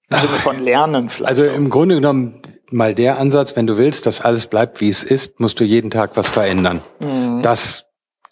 [0.09, 1.29] Im Sinne von Lernen vielleicht.
[1.29, 5.03] Also im Grunde genommen mal der Ansatz, wenn du willst, dass alles bleibt, wie es
[5.03, 6.81] ist, musst du jeden Tag was verändern.
[6.99, 7.41] Mhm.
[7.41, 7.85] Das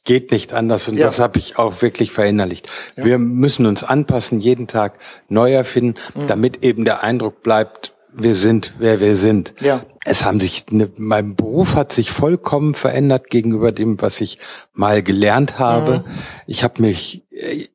[0.06, 1.06] geht nicht anders und ja.
[1.06, 2.68] das habe ich auch wirklich verinnerlicht.
[2.96, 3.06] Ja.
[3.06, 4.98] Wir müssen uns anpassen, jeden Tag
[5.28, 6.28] neu erfinden, mhm.
[6.28, 9.54] damit eben der Eindruck bleibt, wir sind, wer wir sind.
[9.60, 9.86] Ja.
[10.06, 14.40] Es haben sich, ne, mein Beruf hat sich vollkommen verändert gegenüber dem, was ich
[14.74, 16.00] mal gelernt habe.
[16.00, 16.12] Mhm.
[16.48, 17.24] Ich habe mich,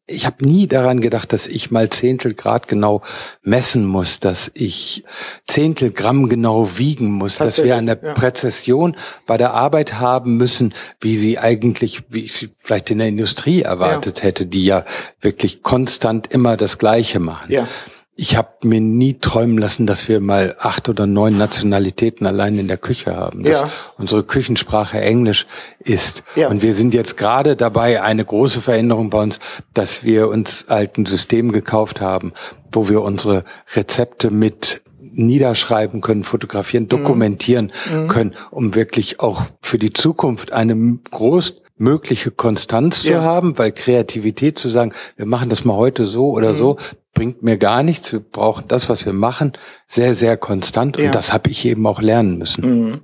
[0.07, 3.03] ich habe nie daran gedacht, dass ich mal Zehntelgrad genau
[3.43, 5.05] messen muss, dass ich
[5.47, 8.15] Zehntelgramm genau wiegen muss, dass wir eine ja.
[8.15, 13.09] Präzision bei der Arbeit haben müssen, wie sie eigentlich, wie ich sie vielleicht in der
[13.09, 14.25] Industrie erwartet ja.
[14.25, 14.85] hätte, die ja
[15.21, 17.51] wirklich konstant immer das Gleiche machen.
[17.51, 17.69] Ja.
[18.17, 22.69] Ich habe mir nie träumen lassen, dass wir mal acht oder neun Nationalitäten allein in
[22.69, 23.43] der Küche haben.
[23.43, 23.71] Dass ja.
[23.99, 25.47] unsere Küchensprache Englisch
[25.81, 26.23] ist.
[26.37, 26.49] Ja.
[26.49, 29.41] Und wir sind jetzt gerade dabei, eine große Veränderung bei uns,
[29.73, 32.33] dass wir uns ein System gekauft haben,
[32.71, 34.83] wo wir unsere Rezepte mit
[35.17, 38.09] niederschreiben können, fotografieren, dokumentieren mhm.
[38.09, 43.17] können, um wirklich auch für die Zukunft eine groß mögliche Konstanz ja.
[43.17, 46.57] zu haben, weil Kreativität zu sagen, wir machen das mal heute so oder mhm.
[46.57, 46.77] so,
[47.15, 48.13] bringt mir gar nichts.
[48.13, 49.53] Wir brauchen das, was wir machen,
[49.87, 50.99] sehr, sehr konstant.
[50.99, 51.07] Ja.
[51.07, 52.91] Und das habe ich eben auch lernen müssen.
[52.91, 53.01] Mhm.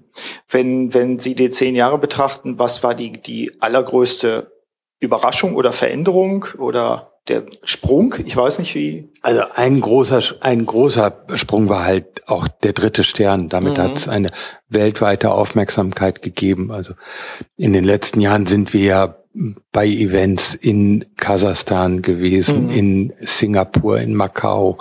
[0.49, 4.53] Wenn, wenn Sie die zehn Jahre betrachten, was war die, die allergrößte
[4.99, 8.15] Überraschung oder Veränderung oder der Sprung?
[8.27, 9.13] Ich weiß nicht wie.
[9.23, 13.49] Also ein großer, ein großer Sprung war halt auch der dritte Stern.
[13.49, 13.83] Damit mhm.
[13.83, 14.31] hat es eine
[14.69, 16.73] weltweite Aufmerksamkeit gegeben.
[16.73, 16.95] Also
[17.57, 19.20] in den letzten Jahren sind wir ja
[19.73, 22.71] bei Events in Kasachstan gewesen, mhm.
[22.71, 24.79] in Singapur, in Macau,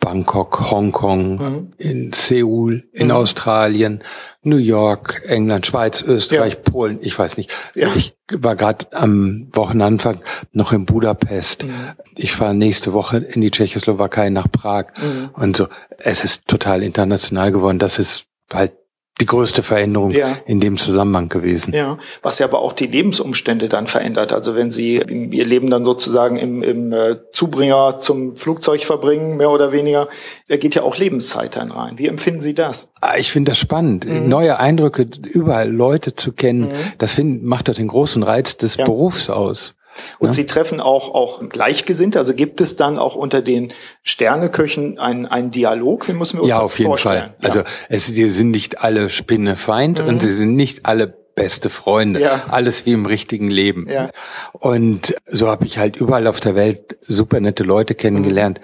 [0.00, 1.72] Bangkok, Hongkong, mhm.
[1.76, 3.12] in Seoul, in mhm.
[3.12, 4.00] Australien,
[4.42, 6.60] New York, England, Schweiz, Österreich, ja.
[6.60, 7.50] Polen, ich weiß nicht.
[7.74, 7.88] Ja.
[7.94, 10.20] Ich war gerade am Wochenanfang
[10.52, 11.64] noch in Budapest.
[11.64, 11.74] Mhm.
[12.16, 15.30] Ich fahre nächste Woche in die Tschechoslowakei nach Prag mhm.
[15.34, 15.68] und so.
[15.98, 17.78] Es ist total international geworden.
[17.78, 18.72] Das ist halt
[19.20, 20.36] die größte Veränderung ja.
[20.46, 21.74] in dem Zusammenhang gewesen.
[21.74, 24.32] Ja, was ja aber auch die Lebensumstände dann verändert.
[24.32, 29.50] Also wenn Sie Ihr Leben dann sozusagen im, im äh, Zubringer zum Flugzeug verbringen, mehr
[29.50, 30.08] oder weniger,
[30.48, 31.98] da geht ja auch Lebenszeit dann rein.
[31.98, 32.88] Wie empfinden Sie das?
[33.00, 34.28] Ah, ich finde das spannend, mhm.
[34.28, 36.68] neue Eindrücke, überall Leute zu kennen.
[36.68, 36.92] Mhm.
[36.98, 38.84] Das find, macht doch den großen Reiz des ja.
[38.84, 39.74] Berufs aus.
[40.18, 40.32] Und ja.
[40.32, 42.18] Sie treffen auch, auch Gleichgesinnte.
[42.18, 43.72] Also gibt es dann auch unter den
[44.02, 46.08] Sterneköchen einen, einen Dialog?
[46.08, 47.18] Wie müssen wir uns ja, das auf jeden vorstellen?
[47.18, 47.34] Fall.
[47.40, 47.48] Ja.
[47.48, 50.08] Also es, sie sind nicht alle Spinnefeind mhm.
[50.08, 52.20] und sie sind nicht alle beste Freunde.
[52.20, 52.44] Ja.
[52.48, 53.86] Alles wie im richtigen Leben.
[53.88, 54.10] Ja.
[54.52, 58.60] Und so habe ich halt überall auf der Welt super nette Leute kennengelernt.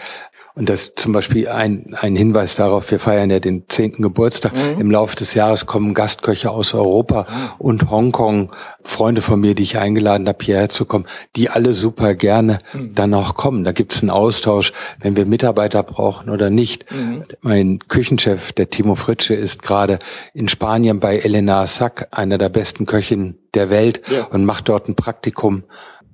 [0.56, 4.54] Und das ist zum Beispiel ein, ein Hinweis darauf, wir feiern ja den zehnten Geburtstag.
[4.54, 4.80] Mhm.
[4.80, 7.26] Im Laufe des Jahres kommen Gastköche aus Europa
[7.58, 8.50] und Hongkong,
[8.82, 11.04] Freunde von mir, die ich eingeladen habe, hierher zu kommen,
[11.36, 12.94] die alle super gerne mhm.
[12.94, 13.64] dann auch kommen.
[13.64, 16.90] Da gibt es einen Austausch, wenn wir Mitarbeiter brauchen oder nicht.
[16.90, 17.24] Mhm.
[17.42, 19.98] Mein Küchenchef, der Timo Fritsche, ist gerade
[20.32, 24.24] in Spanien bei Elena Sack, einer der besten Köchinnen der Welt, ja.
[24.24, 25.64] und macht dort ein Praktikum.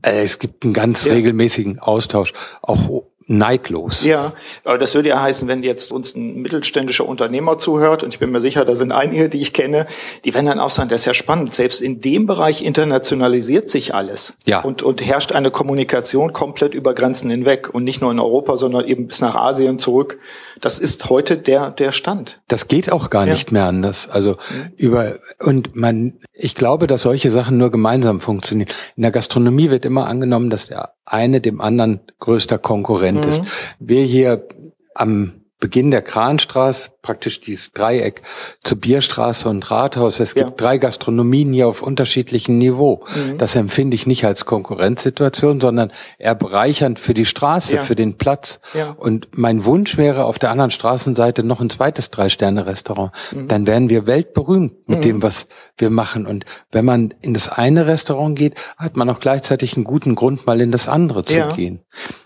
[0.03, 1.13] Äh, es gibt einen ganz ja.
[1.13, 4.05] regelmäßigen Austausch, auch neidlos.
[4.05, 4.33] Ja,
[4.65, 8.31] aber das würde ja heißen, wenn jetzt uns ein mittelständischer Unternehmer zuhört, und ich bin
[8.31, 9.87] mir sicher, da sind einige, die ich kenne,
[10.25, 11.55] die werden dann auch sagen, das ist ja spannend.
[11.55, 14.37] Selbst in dem Bereich internationalisiert sich alles.
[14.47, 14.61] Ja.
[14.61, 18.87] Und, und herrscht eine Kommunikation komplett über Grenzen hinweg und nicht nur in Europa, sondern
[18.87, 20.19] eben bis nach Asien zurück.
[20.61, 22.41] Das ist heute der, der Stand.
[22.49, 23.33] Das geht auch gar ja.
[23.33, 24.09] nicht mehr anders.
[24.09, 24.73] Also mhm.
[24.77, 28.71] über, und man, ich glaube, dass solche Sachen nur gemeinsam funktionieren.
[28.97, 33.29] In der Gastronomie wird immer angenommen, dass der eine dem anderen größter Konkurrent mhm.
[33.29, 33.43] ist.
[33.79, 34.47] Wir hier
[34.95, 38.23] am Beginn der Kranstraße, praktisch dieses Dreieck
[38.65, 40.19] zur Bierstraße und Rathaus.
[40.19, 40.57] Es gibt ja.
[40.57, 43.05] drei Gastronomien hier auf unterschiedlichem Niveau.
[43.15, 43.39] Mhm.
[43.39, 47.83] Das empfinde ich nicht als Konkurrenzsituation, sondern eher bereichernd für die Straße, ja.
[47.83, 48.59] für den Platz.
[48.75, 48.97] Ja.
[48.99, 53.13] Und mein Wunsch wäre auf der anderen Straßenseite noch ein zweites Drei-Sterne-Restaurant.
[53.31, 53.47] Mhm.
[53.47, 55.03] Dann wären wir weltberühmt mit mhm.
[55.03, 55.47] dem, was
[55.77, 56.27] wir machen.
[56.27, 60.45] Und wenn man in das eine Restaurant geht, hat man auch gleichzeitig einen guten Grund,
[60.45, 61.83] mal in das andere zu gehen.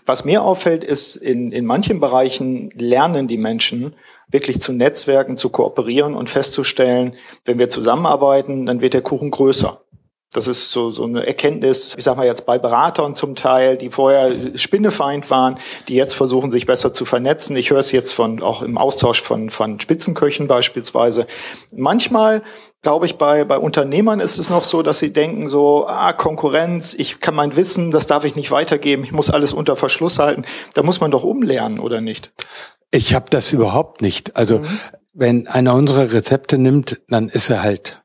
[0.07, 2.71] Was mir auffällt, ist, in, in manchen Bereichen
[3.27, 3.95] lernen die Menschen,
[4.29, 9.81] wirklich zu Netzwerken, zu kooperieren und festzustellen, wenn wir zusammenarbeiten, dann wird der Kuchen größer.
[10.33, 13.89] Das ist so, so eine Erkenntnis, ich sag mal jetzt bei Beratern zum Teil, die
[13.89, 17.55] vorher Spinnefeind waren, die jetzt versuchen, sich besser zu vernetzen.
[17.55, 21.27] Ich höre es jetzt von, auch im Austausch von, von Spitzenköchen beispielsweise.
[21.73, 22.43] Manchmal
[22.83, 26.93] glaube ich, bei, bei Unternehmern ist es noch so, dass sie denken so, ah, Konkurrenz,
[26.93, 30.45] ich kann mein Wissen, das darf ich nicht weitergeben, ich muss alles unter Verschluss halten.
[30.73, 32.31] Da muss man doch umlernen, oder nicht?
[32.91, 34.35] Ich habe das überhaupt nicht.
[34.35, 34.79] Also mhm.
[35.13, 38.03] wenn einer unsere Rezepte nimmt, dann ist er halt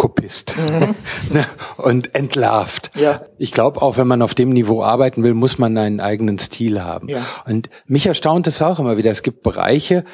[0.00, 0.94] Kopist mhm.
[1.34, 1.44] Ne?
[1.76, 2.90] und entlarvt.
[2.94, 3.22] Ja.
[3.36, 6.82] Ich glaube, auch wenn man auf dem Niveau arbeiten will, muss man einen eigenen Stil
[6.82, 7.08] haben.
[7.08, 7.22] Ja.
[7.44, 9.10] Und mich erstaunt es auch immer wieder.
[9.10, 10.04] Es gibt Bereiche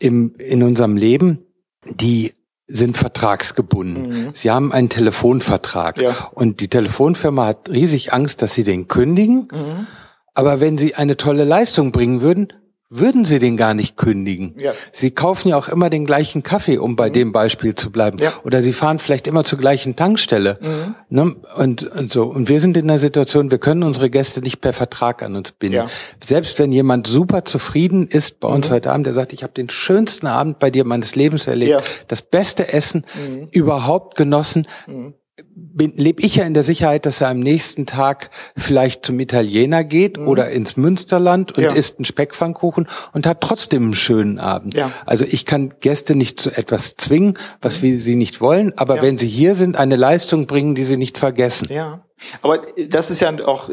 [0.00, 1.46] im, in unserem Leben,
[1.84, 2.32] die
[2.66, 4.08] sind vertragsgebunden.
[4.08, 4.30] Mhm.
[4.34, 6.12] Sie haben einen Telefonvertrag ja.
[6.32, 9.48] und die Telefonfirma hat riesig Angst, dass sie den kündigen.
[9.52, 9.86] Mhm.
[10.34, 12.52] Aber wenn sie eine tolle Leistung bringen würden,
[12.88, 14.54] würden Sie den gar nicht kündigen.
[14.58, 14.72] Ja.
[14.92, 17.14] Sie kaufen ja auch immer den gleichen Kaffee, um bei mhm.
[17.14, 18.18] dem Beispiel zu bleiben.
[18.18, 18.32] Ja.
[18.44, 20.58] Oder Sie fahren vielleicht immer zur gleichen Tankstelle.
[20.60, 20.94] Mhm.
[21.08, 21.36] Ne?
[21.56, 22.24] Und, und so.
[22.24, 25.50] Und wir sind in der Situation, wir können unsere Gäste nicht per Vertrag an uns
[25.50, 25.76] binden.
[25.76, 25.86] Ja.
[26.24, 28.74] Selbst wenn jemand super zufrieden ist bei uns mhm.
[28.74, 32.22] heute Abend, der sagt, ich habe den schönsten Abend bei dir meines Lebens erlebt, das
[32.22, 33.48] beste Essen mhm.
[33.50, 35.14] überhaupt genossen mhm
[35.76, 40.16] lebe ich ja in der Sicherheit, dass er am nächsten Tag vielleicht zum Italiener geht
[40.18, 40.28] mhm.
[40.28, 41.72] oder ins Münsterland und ja.
[41.72, 44.74] isst einen Speckpfannkuchen und hat trotzdem einen schönen Abend.
[44.74, 44.90] Ja.
[45.04, 47.86] Also ich kann Gäste nicht zu etwas zwingen, was mhm.
[47.86, 49.02] wir sie nicht wollen, aber ja.
[49.02, 51.68] wenn sie hier sind, eine Leistung bringen, die sie nicht vergessen.
[51.70, 52.00] Ja.
[52.40, 53.68] Aber das ist ja auch,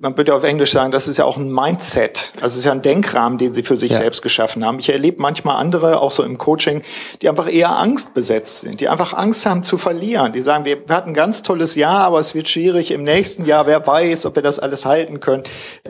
[0.00, 2.32] man würde auf Englisch sagen, das ist ja auch ein Mindset.
[2.36, 3.98] Also es ist ja ein Denkrahmen, den sie für sich ja.
[3.98, 4.78] selbst geschaffen haben.
[4.78, 6.82] Ich erlebe manchmal andere, auch so im Coaching,
[7.22, 10.32] die einfach eher Angst besetzt sind, die einfach Angst haben zu verlieren.
[10.32, 13.66] Die sagen, wir hatten ein ganz tolles Jahr, aber es wird schwierig im nächsten Jahr.
[13.66, 15.42] Wer weiß, ob wir das alles halten können.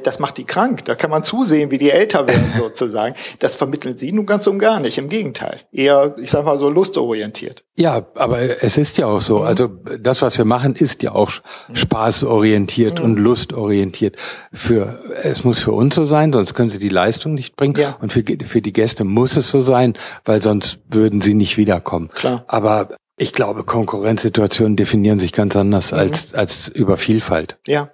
[0.02, 0.86] Das macht die krank.
[0.86, 3.16] Da kann man zusehen, wie die älter werden sozusagen.
[3.38, 4.96] Das vermitteln sie nun ganz und gar nicht.
[4.96, 5.60] Im Gegenteil.
[5.72, 7.64] Eher, ich sag mal so, lustorientiert.
[7.76, 9.40] Ja, aber es ist ja auch so.
[9.40, 9.46] Mhm.
[9.46, 9.68] Also
[10.00, 11.30] das, was wir machen, ist ja auch
[11.74, 13.04] Spaß spaßorientiert mhm.
[13.04, 14.16] und lustorientiert.
[14.52, 17.74] Für, es muss für uns so sein, sonst können sie die Leistung nicht bringen.
[17.76, 17.96] Ja.
[18.00, 22.08] Und für, für die Gäste muss es so sein, weil sonst würden sie nicht wiederkommen.
[22.14, 22.44] Klar.
[22.46, 25.98] Aber ich glaube, Konkurrenzsituationen definieren sich ganz anders mhm.
[25.98, 27.58] als, als über Vielfalt.
[27.66, 27.90] Ja.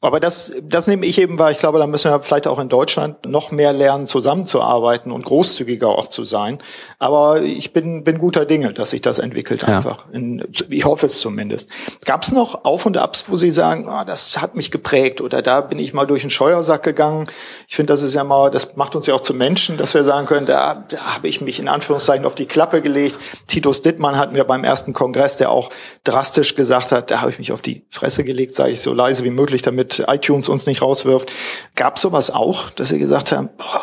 [0.00, 1.50] Aber das, das nehme ich eben wahr.
[1.50, 5.88] Ich glaube, da müssen wir vielleicht auch in Deutschland noch mehr lernen, zusammenzuarbeiten und großzügiger
[5.88, 6.58] auch zu sein.
[6.98, 9.76] Aber ich bin, bin guter Dinge, dass sich das entwickelt ja.
[9.76, 10.06] einfach.
[10.12, 11.70] In, ich hoffe es zumindest.
[12.04, 15.42] Gab es noch Auf und Abs, wo Sie sagen, oh, das hat mich geprägt oder
[15.42, 17.24] da bin ich mal durch den Scheuersack gegangen.
[17.68, 20.04] Ich finde, das ist ja mal, das macht uns ja auch zu Menschen, dass wir
[20.04, 23.18] sagen können, da, da habe ich mich in Anführungszeichen auf die Klappe gelegt.
[23.46, 25.70] Titus Dittmann hatten wir beim ersten Kongress, der auch
[26.04, 29.24] drastisch gesagt hat, da habe ich mich auf die Fresse gelegt, sage ich so leise
[29.24, 31.30] wie möglich möglich, damit iTunes uns nicht rauswirft.
[31.74, 33.82] Gab sowas auch, dass Sie gesagt haben, boah,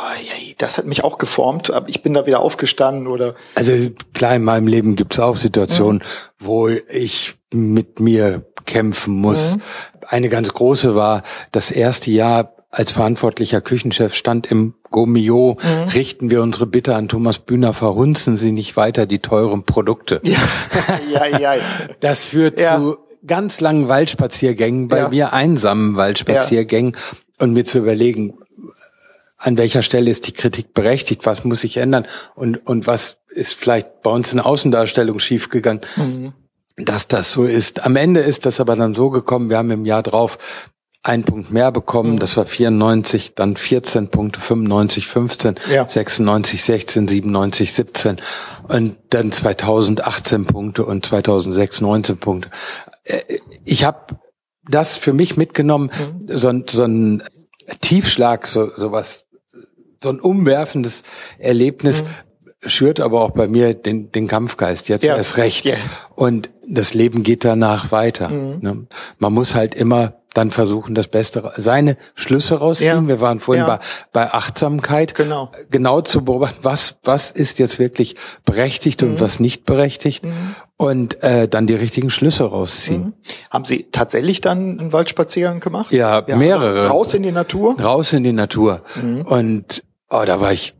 [0.57, 3.35] das hat mich auch geformt, aber ich bin da wieder aufgestanden oder?
[3.55, 3.73] Also
[4.13, 6.45] klar, in meinem Leben gibt es auch Situationen, mhm.
[6.45, 9.55] wo ich mit mir kämpfen muss.
[9.55, 9.61] Mhm.
[10.07, 15.89] Eine ganz große war das erste Jahr als verantwortlicher Küchenchef stand im Gomio, mhm.
[15.89, 20.19] richten wir unsere Bitte an Thomas Bühner, verhunzen Sie nicht weiter die teuren Produkte.
[20.23, 20.37] Ja,
[21.29, 21.53] ja, ja.
[21.99, 22.77] Das führt ja.
[22.77, 25.09] zu ganz langen Waldspaziergängen, bei ja.
[25.09, 26.99] mir einsamen Waldspaziergängen ja.
[27.39, 28.33] und mir zu überlegen,
[29.37, 32.05] an welcher Stelle ist die Kritik berechtigt, was muss ich ändern
[32.35, 36.33] und, und was ist vielleicht bei uns in der Außendarstellung schiefgegangen, mhm.
[36.77, 37.85] dass das so ist.
[37.85, 40.37] Am Ende ist das aber dann so gekommen, wir haben im Jahr drauf
[41.01, 42.19] einen Punkt mehr bekommen, mhm.
[42.19, 45.87] das war 94, dann 14 Punkte, 95, 15, ja.
[45.87, 48.17] 96, 16, 97, 17
[48.67, 52.49] und dann 2018 Punkte und 2006 19 Punkte.
[53.09, 54.19] Äh, ich habe
[54.69, 56.27] das für mich mitgenommen, mhm.
[56.27, 57.23] so, so ein
[57.81, 59.25] Tiefschlag, so sowas,
[60.01, 61.03] so ein umwerfendes
[61.37, 62.03] Erlebnis.
[62.03, 62.07] Mhm
[62.65, 65.15] schürt aber auch bei mir den, den Kampfgeist jetzt ja.
[65.15, 65.65] erst recht.
[65.65, 65.77] Yeah.
[66.15, 68.29] Und das Leben geht danach weiter.
[68.29, 68.59] Mhm.
[68.61, 68.87] Ne?
[69.17, 73.03] Man muss halt immer dann versuchen, das Beste, seine Schlüsse rausziehen.
[73.03, 73.07] Ja.
[73.07, 73.77] Wir waren vorhin ja.
[73.77, 73.79] bei,
[74.13, 75.15] bei Achtsamkeit.
[75.15, 75.51] Genau.
[75.71, 79.09] Genau zu beobachten, was, was ist jetzt wirklich berechtigt mhm.
[79.09, 80.25] und was nicht berechtigt.
[80.25, 80.55] Mhm.
[80.77, 83.01] Und äh, dann die richtigen Schlüsse rausziehen.
[83.01, 83.13] Mhm.
[83.49, 85.91] Haben Sie tatsächlich dann einen Waldspaziergang gemacht?
[85.91, 86.81] Ja, ja mehrere.
[86.81, 87.79] Also raus in die Natur?
[87.81, 88.83] Raus in die Natur.
[89.01, 89.21] Mhm.
[89.23, 90.75] Und oh, da war ich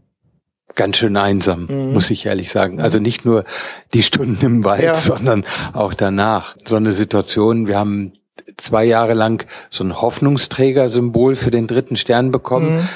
[0.80, 1.94] ganz schön einsam, mhm.
[1.94, 2.80] muss ich ehrlich sagen.
[2.80, 3.44] Also nicht nur
[3.94, 4.96] die Stunden im Wald, ja.
[4.96, 6.56] sondern auch danach.
[6.66, 8.14] So eine Situation, wir haben
[8.56, 12.78] zwei Jahre lang so ein Hoffnungsträger-Symbol für den dritten Stern bekommen.
[12.78, 12.88] Mhm.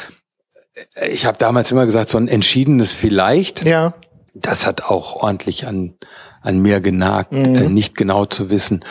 [1.10, 3.66] Ich habe damals immer gesagt, so ein entschiedenes Vielleicht.
[3.66, 3.94] Ja.
[4.34, 5.96] Das hat auch ordentlich an,
[6.42, 7.56] an mir genagt, mhm.
[7.56, 8.86] äh, nicht genau zu wissen,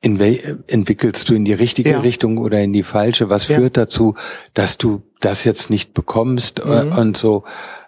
[0.00, 0.18] in
[0.66, 2.00] entwickelst du in die richtige ja.
[2.00, 3.30] Richtung oder in die falsche?
[3.30, 3.56] Was ja.
[3.56, 4.16] führt dazu,
[4.52, 6.98] dass du das jetzt nicht bekommst äh, mhm.
[6.98, 7.44] und so?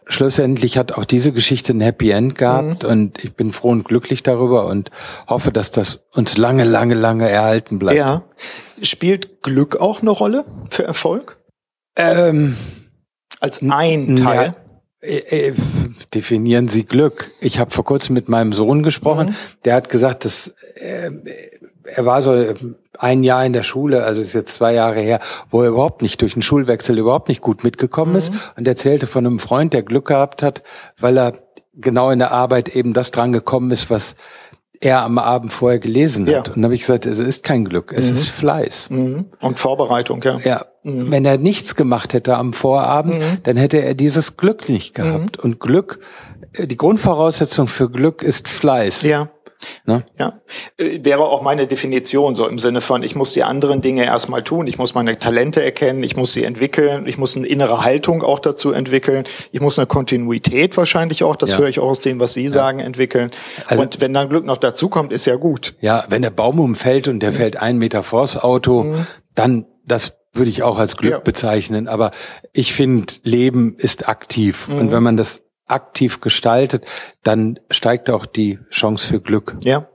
[0.07, 2.89] Schlussendlich hat auch diese Geschichte ein Happy End gehabt mhm.
[2.89, 4.91] und ich bin froh und glücklich darüber und
[5.29, 7.97] hoffe, dass das uns lange, lange, lange erhalten bleibt.
[7.97, 8.23] Ja.
[8.83, 11.39] Spielt Glück auch eine Rolle für Erfolg?
[11.97, 12.57] Ähm,
[13.41, 14.55] Als ein Teil?
[15.03, 15.55] Ja, äh, äh,
[16.15, 17.31] definieren Sie Glück.
[17.41, 19.35] Ich habe vor kurzem mit meinem Sohn gesprochen, mhm.
[19.65, 21.11] der hat gesagt, dass äh,
[21.85, 22.55] er war so
[22.99, 25.21] ein Jahr in der Schule, also ist jetzt zwei Jahre her,
[25.51, 28.19] wo er überhaupt nicht durch den Schulwechsel überhaupt nicht gut mitgekommen mhm.
[28.19, 30.63] ist und erzählte von einem Freund, der Glück gehabt hat,
[30.99, 31.35] weil er
[31.75, 34.15] genau in der Arbeit eben das dran gekommen ist, was
[34.81, 36.33] er am Abend vorher gelesen hat.
[36.33, 36.39] Ja.
[36.41, 38.17] Und dann habe ich gesagt, es ist kein Glück, es mhm.
[38.17, 38.91] ist Fleiß.
[38.91, 39.27] Mhm.
[39.41, 40.39] Und Vorbereitung, ja.
[40.41, 40.67] Ja.
[40.83, 41.11] Mhm.
[41.11, 43.39] Wenn er nichts gemacht hätte am Vorabend, mhm.
[43.45, 45.39] dann hätte er dieses Glück nicht gehabt.
[45.39, 45.45] Mhm.
[45.45, 46.01] Und Glück,
[46.53, 49.03] äh, die Grundvoraussetzung für Glück ist Fleiß.
[49.03, 49.31] Ja.
[49.87, 50.05] Ne?
[50.19, 50.41] Ja,
[50.77, 54.43] äh, wäre auch meine Definition so im Sinne von, ich muss die anderen Dinge erstmal
[54.43, 58.23] tun, ich muss meine Talente erkennen, ich muss sie entwickeln, ich muss eine innere Haltung
[58.23, 61.59] auch dazu entwickeln, ich muss eine Kontinuität wahrscheinlich auch, das ja.
[61.59, 62.51] höre ich auch aus dem, was Sie ja.
[62.51, 63.31] sagen, entwickeln.
[63.67, 65.75] Also, und wenn dann Glück noch dazu kommt, ist ja gut.
[65.81, 67.37] Ja, wenn der Baum umfällt und der mhm.
[67.37, 69.07] fällt einen Meter vors Auto, mhm.
[69.35, 71.19] dann das würde ich auch als Glück ja.
[71.21, 71.89] bezeichnen.
[71.89, 72.11] Aber
[72.53, 74.69] ich finde, Leben ist aktiv.
[74.69, 74.79] Mhm.
[74.79, 76.85] Und wenn man das aktiv gestaltet,
[77.23, 79.57] dann steigt auch die Chance für Glück.
[79.65, 79.89] Ja.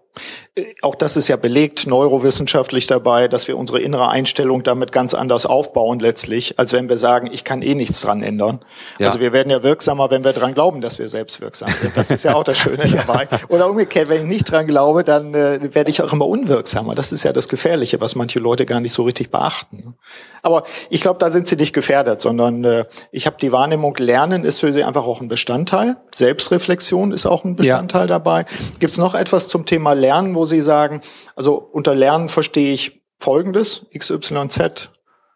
[0.81, 5.45] Auch das ist ja belegt neurowissenschaftlich dabei, dass wir unsere innere Einstellung damit ganz anders
[5.45, 8.59] aufbauen letztlich, als wenn wir sagen, ich kann eh nichts dran ändern.
[8.97, 9.07] Ja.
[9.07, 11.95] Also wir werden ja wirksamer, wenn wir dran glauben, dass wir selbst wirksam sind.
[11.95, 13.27] Das ist ja auch das Schöne dabei.
[13.47, 16.95] Oder umgekehrt, wenn ich nicht dran glaube, dann äh, werde ich auch immer unwirksamer.
[16.95, 19.95] Das ist ja das Gefährliche, was manche Leute gar nicht so richtig beachten.
[20.41, 24.43] Aber ich glaube, da sind sie nicht gefährdet, sondern äh, ich habe die Wahrnehmung, Lernen
[24.43, 25.97] ist für sie einfach auch ein Bestandteil.
[26.13, 28.07] Selbstreflexion ist auch ein Bestandteil ja.
[28.07, 28.45] dabei.
[28.79, 31.01] Gibt es noch etwas zum Thema Lernen, wo Sie sagen,
[31.35, 34.89] also unter Lernen verstehe ich Folgendes, XYZ,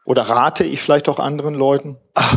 [0.06, 1.98] oder rate ich vielleicht auch anderen Leuten?
[2.14, 2.34] Ach,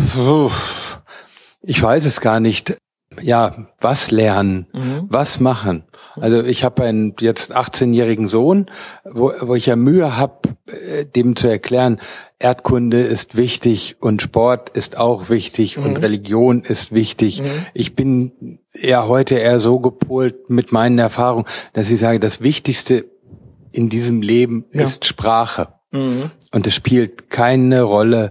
[1.62, 2.76] ich weiß es gar nicht.
[3.22, 5.06] Ja, was lernen, mhm.
[5.08, 5.84] was machen.
[6.20, 8.66] Also ich habe einen jetzt 18-jährigen Sohn,
[9.04, 11.98] wo, wo ich ja Mühe habe, äh, dem zu erklären,
[12.38, 15.84] Erdkunde ist wichtig und Sport ist auch wichtig mhm.
[15.84, 17.42] und Religion ist wichtig.
[17.42, 17.66] Mhm.
[17.74, 23.06] Ich bin ja heute eher so gepolt mit meinen Erfahrungen, dass ich sage, das Wichtigste
[23.72, 24.82] in diesem Leben ja.
[24.82, 25.68] ist Sprache.
[25.92, 26.30] Mhm.
[26.52, 28.30] Und es spielt keine Rolle,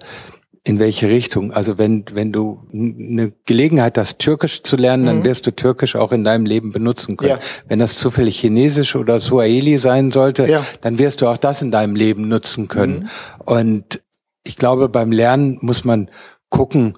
[0.67, 1.54] in welche Richtung.
[1.54, 5.25] Also wenn, wenn du eine Gelegenheit hast, Türkisch zu lernen, dann mhm.
[5.25, 7.38] wirst du Türkisch auch in deinem Leben benutzen können.
[7.38, 7.39] Ja.
[7.67, 10.65] Wenn das zufällig Chinesisch oder Swahili sein sollte, ja.
[10.82, 13.01] dann wirst du auch das in deinem Leben nutzen können.
[13.01, 13.41] Mhm.
[13.45, 14.01] Und
[14.43, 16.10] ich glaube, beim Lernen muss man
[16.49, 16.97] gucken,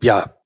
[0.00, 0.36] ja,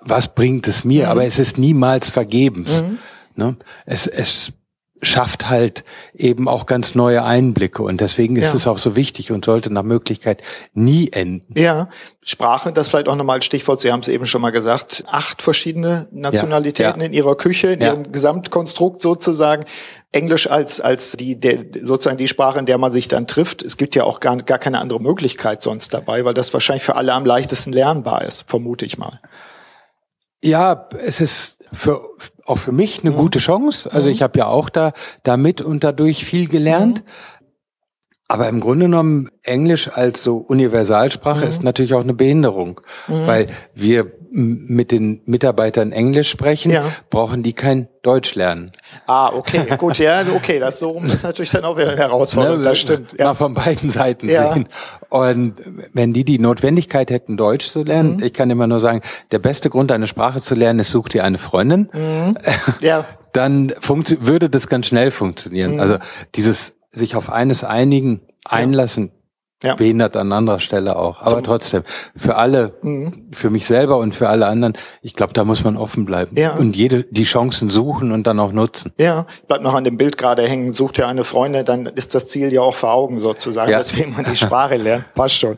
[0.00, 1.04] was bringt es mir?
[1.04, 1.10] Mhm.
[1.10, 2.82] Aber es ist niemals vergebens.
[2.82, 2.98] Mhm.
[3.36, 3.56] Ne?
[3.84, 4.54] Es, es
[5.02, 8.54] schafft halt eben auch ganz neue Einblicke und deswegen ist ja.
[8.54, 11.58] es auch so wichtig und sollte nach Möglichkeit nie enden.
[11.58, 11.88] Ja,
[12.22, 15.42] Sprache, das vielleicht auch nochmal ein Stichwort, Sie haben es eben schon mal gesagt, acht
[15.42, 17.06] verschiedene Nationalitäten ja.
[17.06, 17.06] Ja.
[17.06, 19.64] in Ihrer Küche, in Ihrem Gesamtkonstrukt sozusagen.
[20.12, 23.62] Englisch als als die der, sozusagen die Sprache, in der man sich dann trifft.
[23.62, 26.94] Es gibt ja auch gar, gar keine andere Möglichkeit sonst dabei, weil das wahrscheinlich für
[26.94, 29.20] alle am leichtesten lernbar ist, vermute ich mal.
[30.40, 32.00] Ja, es ist für
[32.44, 33.16] auch für mich eine mhm.
[33.16, 33.90] gute Chance.
[33.92, 34.14] Also mhm.
[34.14, 37.04] ich habe ja auch da damit und dadurch viel gelernt.
[37.04, 37.10] Mhm.
[38.26, 44.10] Aber im Grunde genommen, Englisch als so Universalsprache ist natürlich auch eine Behinderung, weil wir
[44.34, 46.84] mit den Mitarbeitern Englisch sprechen, ja.
[47.08, 48.72] brauchen die kein Deutsch lernen.
[49.06, 52.58] Ah, okay, gut, ja, okay, das so rum ist natürlich dann auch wieder eine Herausforderung,
[52.58, 53.14] ne, das stimmt.
[53.16, 53.26] Ja.
[53.26, 54.52] Mal von beiden Seiten ja.
[54.52, 54.68] sehen.
[55.08, 55.54] Und
[55.92, 58.24] wenn die die Notwendigkeit hätten, Deutsch zu lernen, mhm.
[58.24, 61.22] ich kann immer nur sagen, der beste Grund, eine Sprache zu lernen, ist, such dir
[61.24, 61.88] eine Freundin.
[61.92, 62.34] Mhm.
[62.80, 63.04] Ja.
[63.32, 65.74] Dann würde das ganz schnell funktionieren.
[65.74, 65.80] Mhm.
[65.80, 65.98] Also
[66.34, 69.10] dieses sich auf eines einigen, einlassen,
[69.64, 69.74] ja.
[69.74, 71.20] behindert an anderer Stelle auch.
[71.20, 71.82] Aber Zum trotzdem,
[72.16, 73.28] für alle, mhm.
[73.32, 76.36] für mich selber und für alle anderen, ich glaube, da muss man offen bleiben.
[76.38, 76.54] Ja.
[76.54, 78.92] Und jede, die Chancen suchen und dann auch nutzen.
[78.98, 82.26] Ja, bleibt noch an dem Bild gerade hängen, sucht ihr eine Freundin, dann ist das
[82.26, 83.78] Ziel ja auch vor Augen sozusagen, ja.
[83.78, 85.12] weswegen man die Sprache lernt.
[85.14, 85.56] Passt schon.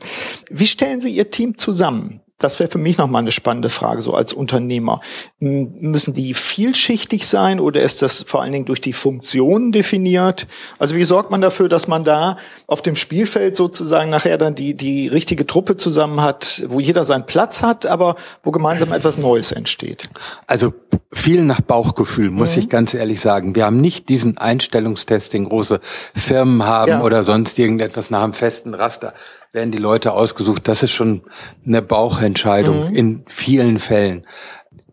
[0.50, 2.22] Wie stellen Sie Ihr Team zusammen?
[2.38, 5.00] Das wäre für mich nochmal eine spannende Frage, so als Unternehmer.
[5.38, 10.46] Müssen die vielschichtig sein oder ist das vor allen Dingen durch die Funktionen definiert?
[10.78, 14.74] Also wie sorgt man dafür, dass man da auf dem Spielfeld sozusagen nachher dann die,
[14.74, 19.52] die richtige Truppe zusammen hat, wo jeder seinen Platz hat, aber wo gemeinsam etwas Neues
[19.52, 20.08] entsteht?
[20.46, 20.74] Also
[21.12, 22.62] viel nach Bauchgefühl, muss mhm.
[22.62, 23.54] ich ganz ehrlich sagen.
[23.54, 25.80] Wir haben nicht diesen Einstellungstest, den große
[26.14, 27.02] Firmen haben ja.
[27.02, 29.14] oder sonst irgendetwas nach einem festen Raster
[29.56, 30.68] werden die Leute ausgesucht.
[30.68, 31.22] Das ist schon
[31.66, 32.94] eine Bauchentscheidung mhm.
[32.94, 34.26] in vielen Fällen.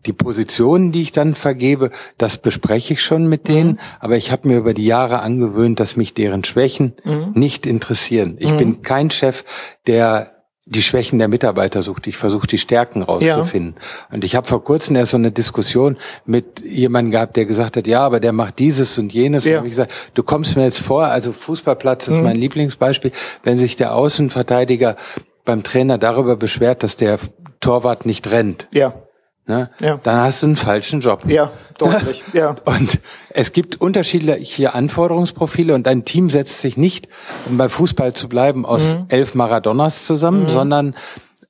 [0.06, 3.78] Die Positionen, die ich dann vergebe, das bespreche ich schon mit denen, mhm.
[4.00, 7.32] aber ich habe mir über die Jahre angewöhnt, dass mich deren Schwächen mhm.
[7.34, 8.36] nicht interessieren.
[8.38, 8.56] Ich mhm.
[8.56, 9.44] bin kein Chef,
[9.86, 10.33] der
[10.66, 12.06] die Schwächen der Mitarbeiter sucht.
[12.06, 13.74] Ich versuche die Stärken rauszufinden.
[13.78, 14.14] Ja.
[14.14, 17.86] Und ich habe vor kurzem erst so eine Diskussion mit jemandem gehabt, der gesagt hat,
[17.86, 19.44] ja, aber der macht dieses und jenes.
[19.44, 19.58] Ja.
[19.60, 22.22] Und ich gesagt, du kommst mir jetzt vor, also Fußballplatz ist mhm.
[22.22, 24.96] mein Lieblingsbeispiel, wenn sich der Außenverteidiger
[25.44, 27.18] beim Trainer darüber beschwert, dass der
[27.60, 28.68] Torwart nicht rennt.
[28.72, 29.03] Ja
[29.46, 29.98] ne, ja.
[30.02, 31.24] dann hast du einen falschen Job.
[31.26, 32.22] Ja, deutlich.
[32.32, 32.54] Ja.
[32.64, 37.08] Und es gibt unterschiedliche Anforderungsprofile und dein Team setzt sich nicht,
[37.46, 39.06] um bei Fußball zu bleiben, aus mhm.
[39.08, 40.50] elf Maradonas zusammen, mhm.
[40.50, 40.94] sondern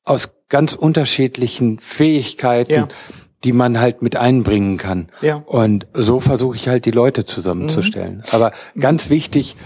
[0.04, 2.72] aus ganz unterschiedlichen Fähigkeiten.
[2.72, 2.88] Ja
[3.44, 5.08] die man halt mit einbringen kann.
[5.20, 5.36] Ja.
[5.36, 8.16] Und so versuche ich halt die Leute zusammenzustellen.
[8.16, 8.22] Mhm.
[8.30, 9.56] Aber ganz wichtig,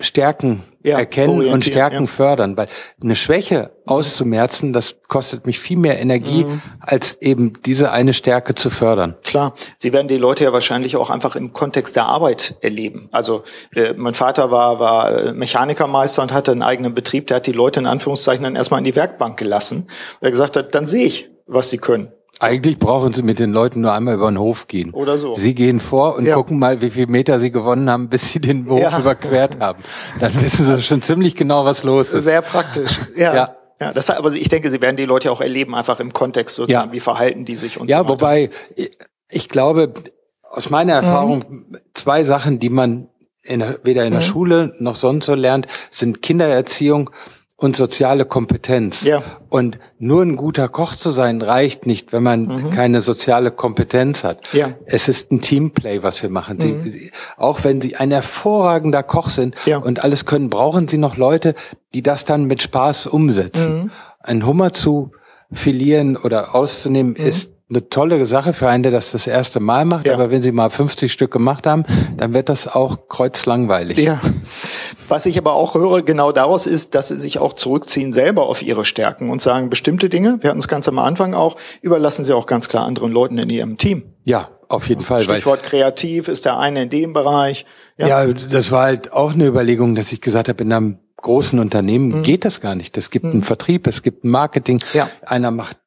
[0.00, 2.06] Stärken ja, erkennen und Stärken ja.
[2.06, 2.68] fördern, weil
[3.02, 6.62] eine Schwäche auszumerzen, das kostet mich viel mehr Energie, mhm.
[6.80, 9.16] als eben diese eine Stärke zu fördern.
[9.24, 13.08] Klar, Sie werden die Leute ja wahrscheinlich auch einfach im Kontext der Arbeit erleben.
[13.10, 13.42] Also
[13.74, 17.52] äh, mein Vater war, war äh, Mechanikermeister und hatte einen eigenen Betrieb, der hat die
[17.52, 19.88] Leute in Anführungszeichen dann erstmal in die Werkbank gelassen,
[20.20, 22.12] weil er gesagt hat, dann sehe ich, was sie können.
[22.40, 24.90] Eigentlich brauchen Sie mit den Leuten nur einmal über den Hof gehen.
[24.92, 25.34] Oder so.
[25.34, 26.34] Sie gehen vor und ja.
[26.34, 28.98] gucken mal, wie viele Meter Sie gewonnen haben, bis Sie den Hof ja.
[28.98, 29.82] überquert haben.
[30.20, 32.24] Dann wissen Sie schon ziemlich genau, was los ist.
[32.24, 33.00] Sehr praktisch.
[33.16, 33.34] Ja.
[33.34, 33.54] ja.
[33.80, 36.88] Ja, das, aber ich denke, Sie werden die Leute auch erleben, einfach im Kontext sozusagen,
[36.88, 36.92] ja.
[36.92, 38.50] wie verhalten die sich und ja, so Ja, wobei,
[39.28, 39.94] ich glaube,
[40.50, 41.78] aus meiner Erfahrung, mhm.
[41.94, 43.08] zwei Sachen, die man
[43.44, 44.24] in, weder in der mhm.
[44.24, 47.10] Schule noch sonst so lernt, sind Kindererziehung
[47.60, 49.02] und soziale Kompetenz.
[49.02, 49.20] Ja.
[49.48, 52.70] Und nur ein guter Koch zu sein reicht nicht, wenn man mhm.
[52.70, 54.40] keine soziale Kompetenz hat.
[54.52, 54.74] Ja.
[54.86, 56.58] Es ist ein Teamplay, was wir machen.
[56.58, 56.90] Mhm.
[56.90, 59.78] Sie, auch wenn Sie ein hervorragender Koch sind ja.
[59.78, 61.56] und alles können, brauchen Sie noch Leute,
[61.94, 63.74] die das dann mit Spaß umsetzen.
[63.74, 63.90] Mhm.
[64.20, 65.10] Ein Hummer zu
[65.50, 67.26] filieren oder auszunehmen mhm.
[67.26, 70.06] ist eine tolle Sache für einen, der das das erste Mal macht.
[70.06, 70.14] Ja.
[70.14, 71.84] Aber wenn Sie mal 50 Stück gemacht haben,
[72.16, 73.98] dann wird das auch kreuzlangweilig.
[73.98, 74.20] Ja.
[75.08, 78.62] Was ich aber auch höre, genau daraus ist, dass sie sich auch zurückziehen selber auf
[78.62, 82.34] ihre Stärken und sagen, bestimmte Dinge, wir hatten es ganz am Anfang auch, überlassen sie
[82.34, 84.14] auch ganz klar anderen Leuten in ihrem Team.
[84.24, 85.22] Ja, auf jeden Fall.
[85.22, 87.64] Stichwort kreativ ist der eine in dem Bereich.
[87.96, 88.24] Ja.
[88.24, 92.18] ja, das war halt auch eine Überlegung, dass ich gesagt habe, in einem großen Unternehmen
[92.18, 92.22] mhm.
[92.22, 92.96] geht das gar nicht.
[92.98, 93.32] Es gibt mhm.
[93.32, 94.80] einen Vertrieb, es gibt ein Marketing.
[94.92, 95.08] Ja.
[95.24, 95.78] Einer macht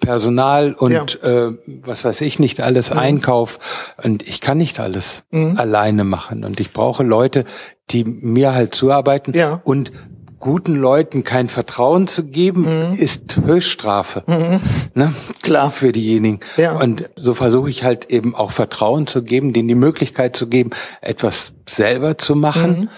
[0.00, 1.48] Personal und ja.
[1.48, 2.98] äh, was weiß ich nicht alles, mhm.
[2.98, 3.58] Einkauf.
[4.02, 5.58] Und ich kann nicht alles mhm.
[5.58, 6.44] alleine machen.
[6.44, 7.44] Und ich brauche Leute,
[7.90, 9.34] die mir halt zuarbeiten.
[9.34, 9.60] Ja.
[9.64, 9.92] Und
[10.38, 12.94] guten Leuten kein Vertrauen zu geben, mhm.
[12.94, 14.22] ist Höchststrafe.
[14.26, 14.60] Mhm.
[14.94, 15.12] Ne?
[15.42, 15.70] Klar.
[15.70, 16.40] Für diejenigen.
[16.56, 16.78] Ja.
[16.78, 20.70] Und so versuche ich halt eben auch Vertrauen zu geben, denen die Möglichkeit zu geben,
[21.00, 22.88] etwas selber zu machen mhm.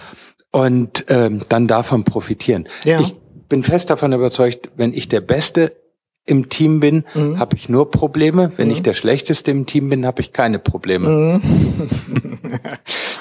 [0.50, 2.68] und ähm, dann davon profitieren.
[2.84, 3.00] Ja.
[3.00, 3.16] Ich
[3.48, 5.72] bin fest davon überzeugt, wenn ich der Beste
[6.28, 7.38] im Team bin, mhm.
[7.38, 8.50] habe ich nur Probleme.
[8.56, 8.74] Wenn mhm.
[8.74, 11.08] ich der Schlechteste im Team bin, habe ich keine Probleme.
[11.08, 11.42] Mhm.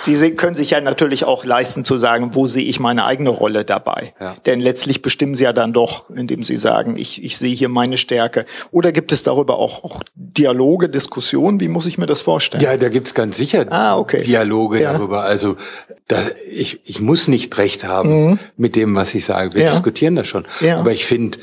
[0.01, 3.65] Sie können sich ja natürlich auch leisten zu sagen, wo sehe ich meine eigene Rolle
[3.65, 4.13] dabei?
[4.19, 4.35] Ja.
[4.45, 7.97] Denn letztlich bestimmen Sie ja dann doch, indem Sie sagen, ich, ich sehe hier meine
[7.97, 8.45] Stärke.
[8.71, 11.59] Oder gibt es darüber auch, auch Dialoge, Diskussionen?
[11.59, 12.63] Wie muss ich mir das vorstellen?
[12.63, 14.21] Ja, da gibt's ganz sicher ah, okay.
[14.21, 14.93] Dialoge ja.
[14.93, 15.23] darüber.
[15.23, 15.55] Also
[16.07, 16.17] da,
[16.49, 18.39] ich, ich muss nicht recht haben mhm.
[18.55, 19.53] mit dem, was ich sage.
[19.55, 19.71] Wir ja.
[19.71, 20.45] diskutieren das schon.
[20.77, 21.37] Aber ich finde,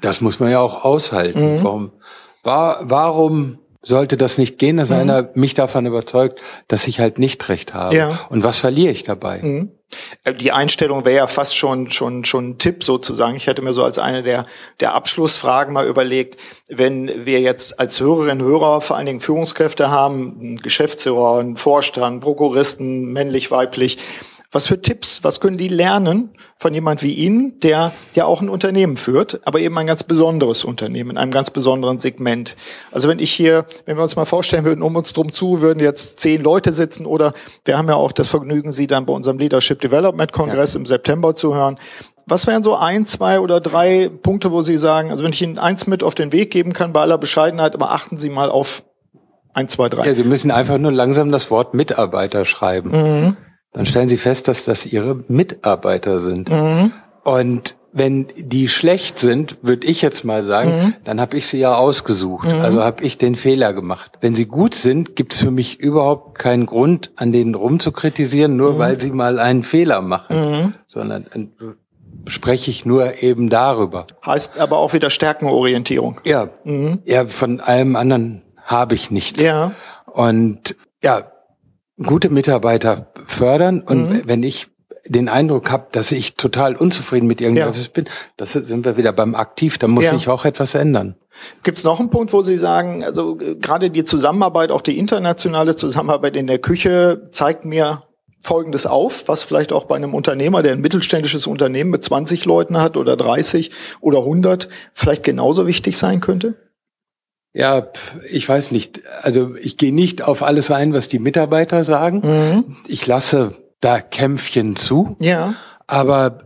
[0.00, 1.58] das muss man ja auch aushalten.
[1.58, 1.64] Mhm.
[1.64, 1.92] Warum,
[2.42, 4.96] war, warum sollte das nicht gehen, dass mhm.
[4.96, 7.94] einer mich davon überzeugt, dass ich halt nicht recht habe?
[7.94, 8.18] Ja.
[8.30, 9.40] Und was verliere ich dabei?
[9.42, 9.72] Mhm.
[10.24, 13.36] Äh, die Einstellung wäre ja fast schon, schon, schon ein Tipp sozusagen.
[13.36, 14.46] Ich hätte mir so als eine der,
[14.80, 19.90] der Abschlussfragen mal überlegt, wenn wir jetzt als Hörerinnen und Hörer vor allen Dingen Führungskräfte
[19.90, 23.98] haben, einen Geschäftsführer, einen Vorstand, Prokuristen, männlich, weiblich,
[24.54, 28.48] was für Tipps, was können die lernen von jemand wie Ihnen, der ja auch ein
[28.48, 32.54] Unternehmen führt, aber eben ein ganz besonderes Unternehmen in einem ganz besonderen Segment?
[32.92, 35.80] Also wenn ich hier, wenn wir uns mal vorstellen würden, um uns drum zu, würden
[35.80, 37.32] jetzt zehn Leute sitzen oder
[37.64, 40.80] wir haben ja auch das Vergnügen, Sie dann bei unserem Leadership Development Kongress ja.
[40.80, 41.76] im September zu hören.
[42.26, 45.58] Was wären so ein, zwei oder drei Punkte, wo Sie sagen, also wenn ich Ihnen
[45.58, 48.84] eins mit auf den Weg geben kann, bei aller Bescheidenheit, aber achten Sie mal auf
[49.52, 50.06] ein, zwei, drei.
[50.06, 52.90] Ja, Sie müssen einfach nur langsam das Wort Mitarbeiter schreiben.
[52.90, 53.36] Mhm
[53.74, 56.50] dann stellen Sie fest, dass das Ihre Mitarbeiter sind.
[56.50, 56.92] Mhm.
[57.24, 60.94] Und wenn die schlecht sind, würde ich jetzt mal sagen, mhm.
[61.04, 62.48] dann habe ich sie ja ausgesucht.
[62.48, 62.60] Mhm.
[62.60, 64.18] Also habe ich den Fehler gemacht.
[64.20, 68.74] Wenn sie gut sind, gibt es für mich überhaupt keinen Grund, an denen rumzukritisieren, nur
[68.74, 68.78] mhm.
[68.78, 70.74] weil sie mal einen Fehler machen, mhm.
[70.88, 74.08] sondern äh, spreche ich nur eben darüber.
[74.26, 76.20] Heißt aber auch wieder Stärkenorientierung.
[76.24, 76.98] Ja, mhm.
[77.04, 79.40] ja, von allem anderen habe ich nichts.
[79.40, 79.72] Ja.
[80.06, 81.30] Und ja,
[82.02, 84.22] gute Mitarbeiter fördern und mhm.
[84.26, 84.68] wenn ich
[85.06, 87.90] den Eindruck habe, dass ich total unzufrieden mit irgendwas ja.
[87.92, 90.14] bin, das sind wir wieder beim Aktiv, da muss ja.
[90.14, 91.16] ich auch etwas ändern.
[91.62, 94.98] Gibt es noch einen Punkt, wo Sie sagen, also äh, gerade die Zusammenarbeit, auch die
[94.98, 98.02] internationale Zusammenarbeit in der Küche zeigt mir
[98.40, 102.78] Folgendes auf, was vielleicht auch bei einem Unternehmer, der ein mittelständisches Unternehmen mit 20 Leuten
[102.78, 103.70] hat oder 30
[104.00, 106.54] oder 100, vielleicht genauso wichtig sein könnte?
[107.54, 107.86] Ja,
[108.30, 109.02] ich weiß nicht.
[109.22, 112.20] Also ich gehe nicht auf alles ein, was die Mitarbeiter sagen.
[112.24, 112.76] Mhm.
[112.88, 113.50] Ich lasse
[113.80, 115.16] da Kämpfchen zu.
[115.20, 115.54] Ja.
[115.86, 116.38] Aber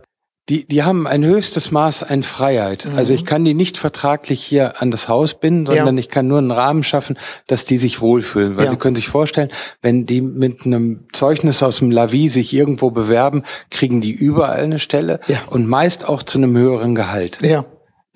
[0.49, 2.85] die, die haben ein höchstes Maß an Freiheit.
[2.85, 2.97] Mhm.
[2.97, 5.99] Also ich kann die nicht vertraglich hier an das Haus binden, sondern ja.
[5.99, 8.57] ich kann nur einen Rahmen schaffen, dass die sich wohlfühlen.
[8.57, 8.71] Weil ja.
[8.71, 9.49] Sie können sich vorstellen,
[9.81, 14.79] wenn die mit einem Zeugnis aus dem Lavi sich irgendwo bewerben, kriegen die überall eine
[14.79, 15.39] Stelle ja.
[15.49, 17.39] und meist auch zu einem höheren Gehalt.
[17.43, 17.65] Ja.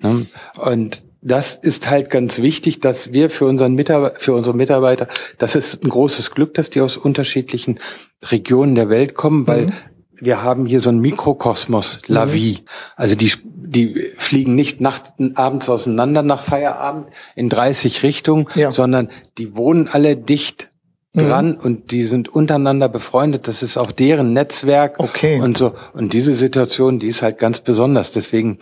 [0.00, 0.26] Ne?
[0.60, 5.08] Und das ist halt ganz wichtig, dass wir für, unseren Mitarbeiter, für unsere Mitarbeiter,
[5.38, 7.80] das ist ein großes Glück, dass die aus unterschiedlichen
[8.26, 9.72] Regionen der Welt kommen, weil mhm.
[10.20, 12.30] wir haben hier so ein Mikrokosmos, La mhm.
[12.30, 12.58] Vie.
[12.94, 18.70] Also die, die fliegen nicht nachts, abends auseinander nach Feierabend in 30 Richtungen, ja.
[18.70, 19.08] sondern
[19.38, 20.72] die wohnen alle dicht
[21.14, 21.20] mhm.
[21.20, 21.60] dran mhm.
[21.60, 23.48] und die sind untereinander befreundet.
[23.48, 25.40] Das ist auch deren Netzwerk okay.
[25.40, 25.72] und so.
[25.94, 28.12] Und diese Situation, die ist halt ganz besonders.
[28.12, 28.58] Deswegen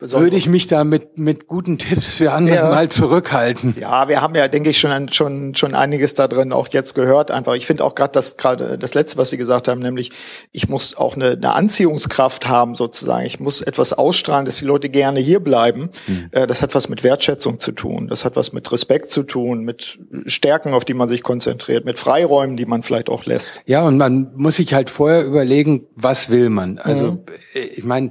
[0.00, 2.68] würde ich mich da mit, mit guten Tipps für andere ja.
[2.68, 3.76] mal zurückhalten.
[3.80, 7.30] Ja, wir haben ja, denke ich, schon, schon, schon einiges da drin auch jetzt gehört.
[7.30, 10.10] Einfach, ich finde auch gerade das, gerade das Letzte, was Sie gesagt haben, nämlich,
[10.50, 13.24] ich muss auch eine, eine Anziehungskraft haben, sozusagen.
[13.24, 15.90] Ich muss etwas ausstrahlen, dass die Leute gerne hier bleiben.
[16.08, 16.28] Mhm.
[16.32, 18.08] Das hat was mit Wertschätzung zu tun.
[18.08, 22.00] Das hat was mit Respekt zu tun, mit Stärken, auf die man sich konzentriert, mit
[22.00, 23.60] Freiräumen, die man vielleicht auch lässt.
[23.66, 26.78] Ja, und man muss sich halt vorher überlegen, was will man.
[26.78, 27.20] Also, mhm.
[27.52, 28.10] ich meine,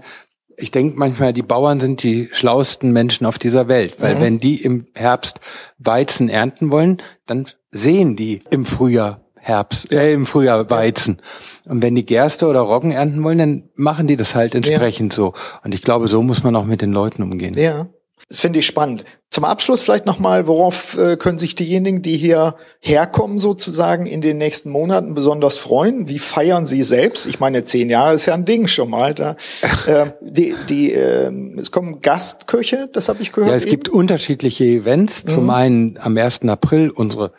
[0.64, 4.22] ich denke manchmal, die Bauern sind die schlauesten Menschen auf dieser Welt, weil mhm.
[4.22, 5.42] wenn die im Herbst
[5.78, 11.22] Weizen ernten wollen, dann sehen die im Frühjahr Herbst, äh, im Frühjahr Weizen.
[11.66, 15.18] Und wenn die Gerste oder Roggen ernten wollen, dann machen die das halt entsprechend ja.
[15.18, 15.34] so.
[15.66, 17.54] Und ich glaube, so muss man auch mit den Leuten umgehen.
[17.56, 17.90] Ja.
[18.30, 19.04] Das finde ich spannend.
[19.30, 24.38] Zum Abschluss vielleicht nochmal, worauf äh, können sich diejenigen, die hier herkommen, sozusagen in den
[24.38, 26.08] nächsten Monaten besonders freuen?
[26.08, 27.26] Wie feiern sie selbst?
[27.26, 29.16] Ich meine, zehn Jahre ist ja ein Ding schon mal.
[29.16, 29.36] Da,
[29.88, 33.50] äh, die, die, äh, es kommen Gastköche, das habe ich gehört.
[33.50, 33.72] Ja, es eben.
[33.72, 35.26] gibt unterschiedliche Events.
[35.26, 35.50] Zum mhm.
[35.50, 36.44] einen am 1.
[36.44, 37.32] April unsere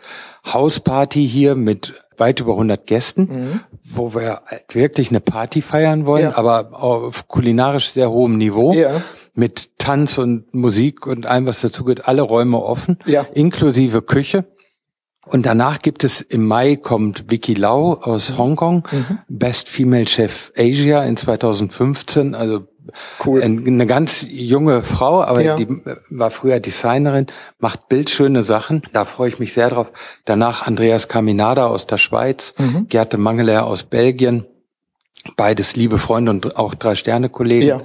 [0.53, 3.61] Hausparty hier mit weit über 100 Gästen, mhm.
[3.85, 4.43] wo wir
[4.73, 6.37] wirklich eine Party feiern wollen, ja.
[6.37, 8.73] aber auf kulinarisch sehr hohem Niveau.
[8.73, 9.03] Ja.
[9.35, 13.27] Mit Tanz und Musik und allem, was dazu gehört, alle Räume offen, ja.
[13.35, 14.45] inklusive Küche.
[15.27, 18.39] Und danach gibt es im Mai kommt Vicky Lau aus mhm.
[18.39, 19.19] Hongkong, mhm.
[19.29, 22.67] Best Female Chef Asia in 2015, also
[23.25, 23.43] Cool.
[23.43, 25.57] Eine ganz junge Frau, aber ja.
[25.57, 25.69] die
[26.11, 27.27] war früher Designerin,
[27.59, 28.83] macht bildschöne Sachen.
[28.93, 29.91] Da freue ich mich sehr drauf.
[30.25, 32.87] Danach Andreas Caminada aus der Schweiz, mhm.
[32.89, 34.47] Gerte Mangeler aus Belgien.
[35.37, 37.67] Beides liebe Freunde und auch Drei-Sterne-Kollegen.
[37.67, 37.83] Ja.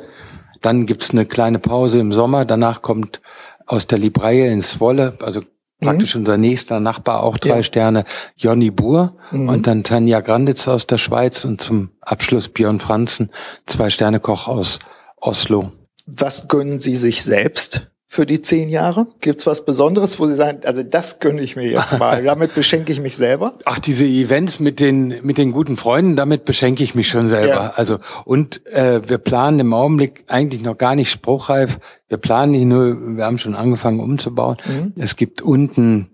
[0.61, 2.43] Dann gibt's eine kleine Pause im Sommer.
[2.43, 3.21] Danach kommt
[3.65, 5.41] aus der Libreie ins Wolle, also
[5.79, 6.21] praktisch mhm.
[6.21, 7.63] unser nächster Nachbar, auch drei ja.
[7.63, 8.05] Sterne,
[8.35, 9.49] Jonny Buhr mhm.
[9.49, 13.29] und dann Tanja Granditz aus der Schweiz und zum Abschluss Björn Franzen,
[13.65, 14.79] zwei Sterne Koch aus
[15.17, 15.71] Oslo.
[16.05, 17.91] Was gönnen Sie sich selbst?
[18.11, 19.05] Für die zehn Jahre?
[19.21, 22.91] Gibt's was Besonderes, wo Sie sagen, also das gönne ich mir jetzt mal, damit beschenke
[22.91, 23.53] ich mich selber?
[23.65, 27.53] Ach, diese Events mit den mit den guten Freunden, damit beschenke ich mich schon selber.
[27.53, 27.73] Ja.
[27.75, 31.77] Also und äh, wir planen im Augenblick eigentlich noch gar nicht spruchreif.
[32.09, 34.57] Wir planen nicht nur, wir haben schon angefangen umzubauen.
[34.65, 34.93] Mhm.
[34.97, 36.09] Es gibt unten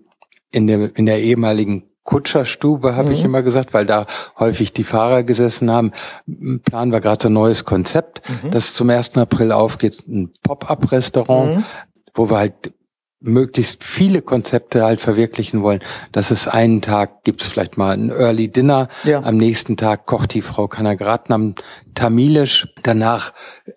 [0.52, 3.14] in der in der ehemaligen Kutscherstube, habe mhm.
[3.14, 4.06] ich immer gesagt, weil da
[4.38, 5.92] häufig die Fahrer gesessen haben.
[6.64, 8.52] Planen wir gerade so ein neues Konzept, mhm.
[8.52, 9.16] das zum 1.
[9.16, 11.64] April aufgeht, ein Pop-up-Restaurant, mhm.
[12.14, 12.72] wo wir halt
[13.26, 15.80] möglichst viele Konzepte halt verwirklichen wollen.
[16.12, 19.22] Das ist einen Tag gibt's vielleicht mal ein Early Dinner, ja.
[19.22, 21.54] am nächsten Tag kocht die Frau Kanagratnam
[21.94, 23.32] Tamilisch, danach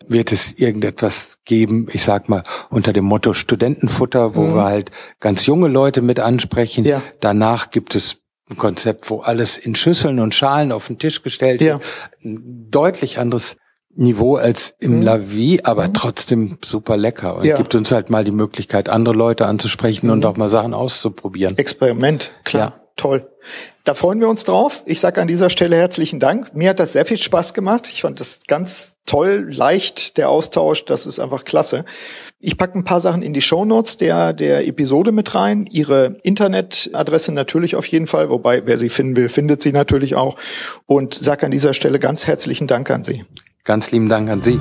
[0.05, 4.55] wird es irgendetwas geben, ich sag mal unter dem Motto Studentenfutter, wo mhm.
[4.55, 6.83] wir halt ganz junge Leute mit ansprechen.
[6.85, 7.01] Ja.
[7.21, 8.17] Danach gibt es
[8.49, 11.75] ein Konzept, wo alles in Schüsseln und Schalen auf den Tisch gestellt ja.
[11.75, 11.83] wird.
[12.23, 13.57] Ein deutlich anderes
[13.99, 15.01] Niveau als im mhm.
[15.01, 15.93] Lavi, aber mhm.
[15.93, 17.57] trotzdem super lecker und ja.
[17.57, 20.13] gibt uns halt mal die Möglichkeit, andere Leute anzusprechen mhm.
[20.13, 21.57] und auch mal Sachen auszuprobieren.
[21.57, 22.69] Experiment, klar.
[22.69, 22.79] Ja.
[22.95, 23.29] Toll.
[23.85, 24.83] Da freuen wir uns drauf.
[24.85, 26.53] Ich sage an dieser Stelle herzlichen Dank.
[26.53, 27.87] Mir hat das sehr viel Spaß gemacht.
[27.89, 30.83] Ich fand das ganz toll, leicht, der Austausch.
[30.83, 31.85] Das ist einfach klasse.
[32.41, 35.65] Ich packe ein paar Sachen in die Show Notes der, der Episode mit rein.
[35.71, 40.35] Ihre Internetadresse natürlich auf jeden Fall, wobei wer sie finden will, findet sie natürlich auch.
[40.85, 43.23] Und sage an dieser Stelle ganz herzlichen Dank an Sie.
[43.69, 44.59] Ganz lieben Dank an Sie.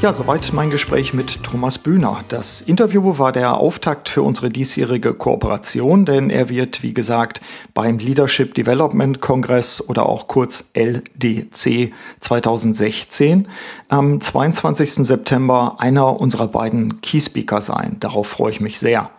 [0.00, 2.20] Ja, soweit mein Gespräch mit Thomas Bühner.
[2.28, 7.40] Das Interview war der Auftakt für unsere diesjährige Kooperation, denn er wird, wie gesagt,
[7.74, 13.48] beim Leadership Development Kongress oder auch kurz LDC 2016
[13.88, 14.92] am 22.
[15.04, 17.96] September einer unserer beiden Key Speaker sein.
[17.98, 19.10] Darauf freue ich mich sehr.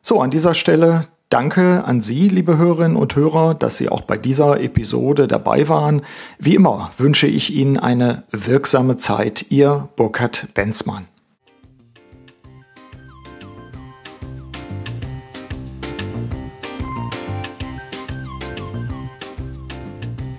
[0.00, 4.16] So, an dieser Stelle Danke an Sie, liebe Hörerinnen und Hörer, dass Sie auch bei
[4.16, 6.02] dieser Episode dabei waren.
[6.38, 9.46] Wie immer wünsche ich Ihnen eine wirksame Zeit.
[9.50, 11.08] Ihr Burkhard Benzmann.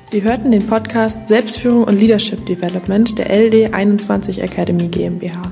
[0.10, 5.52] Sie hörten den Podcast Selbstführung und Leadership Development der LD 21 Academy GmbH.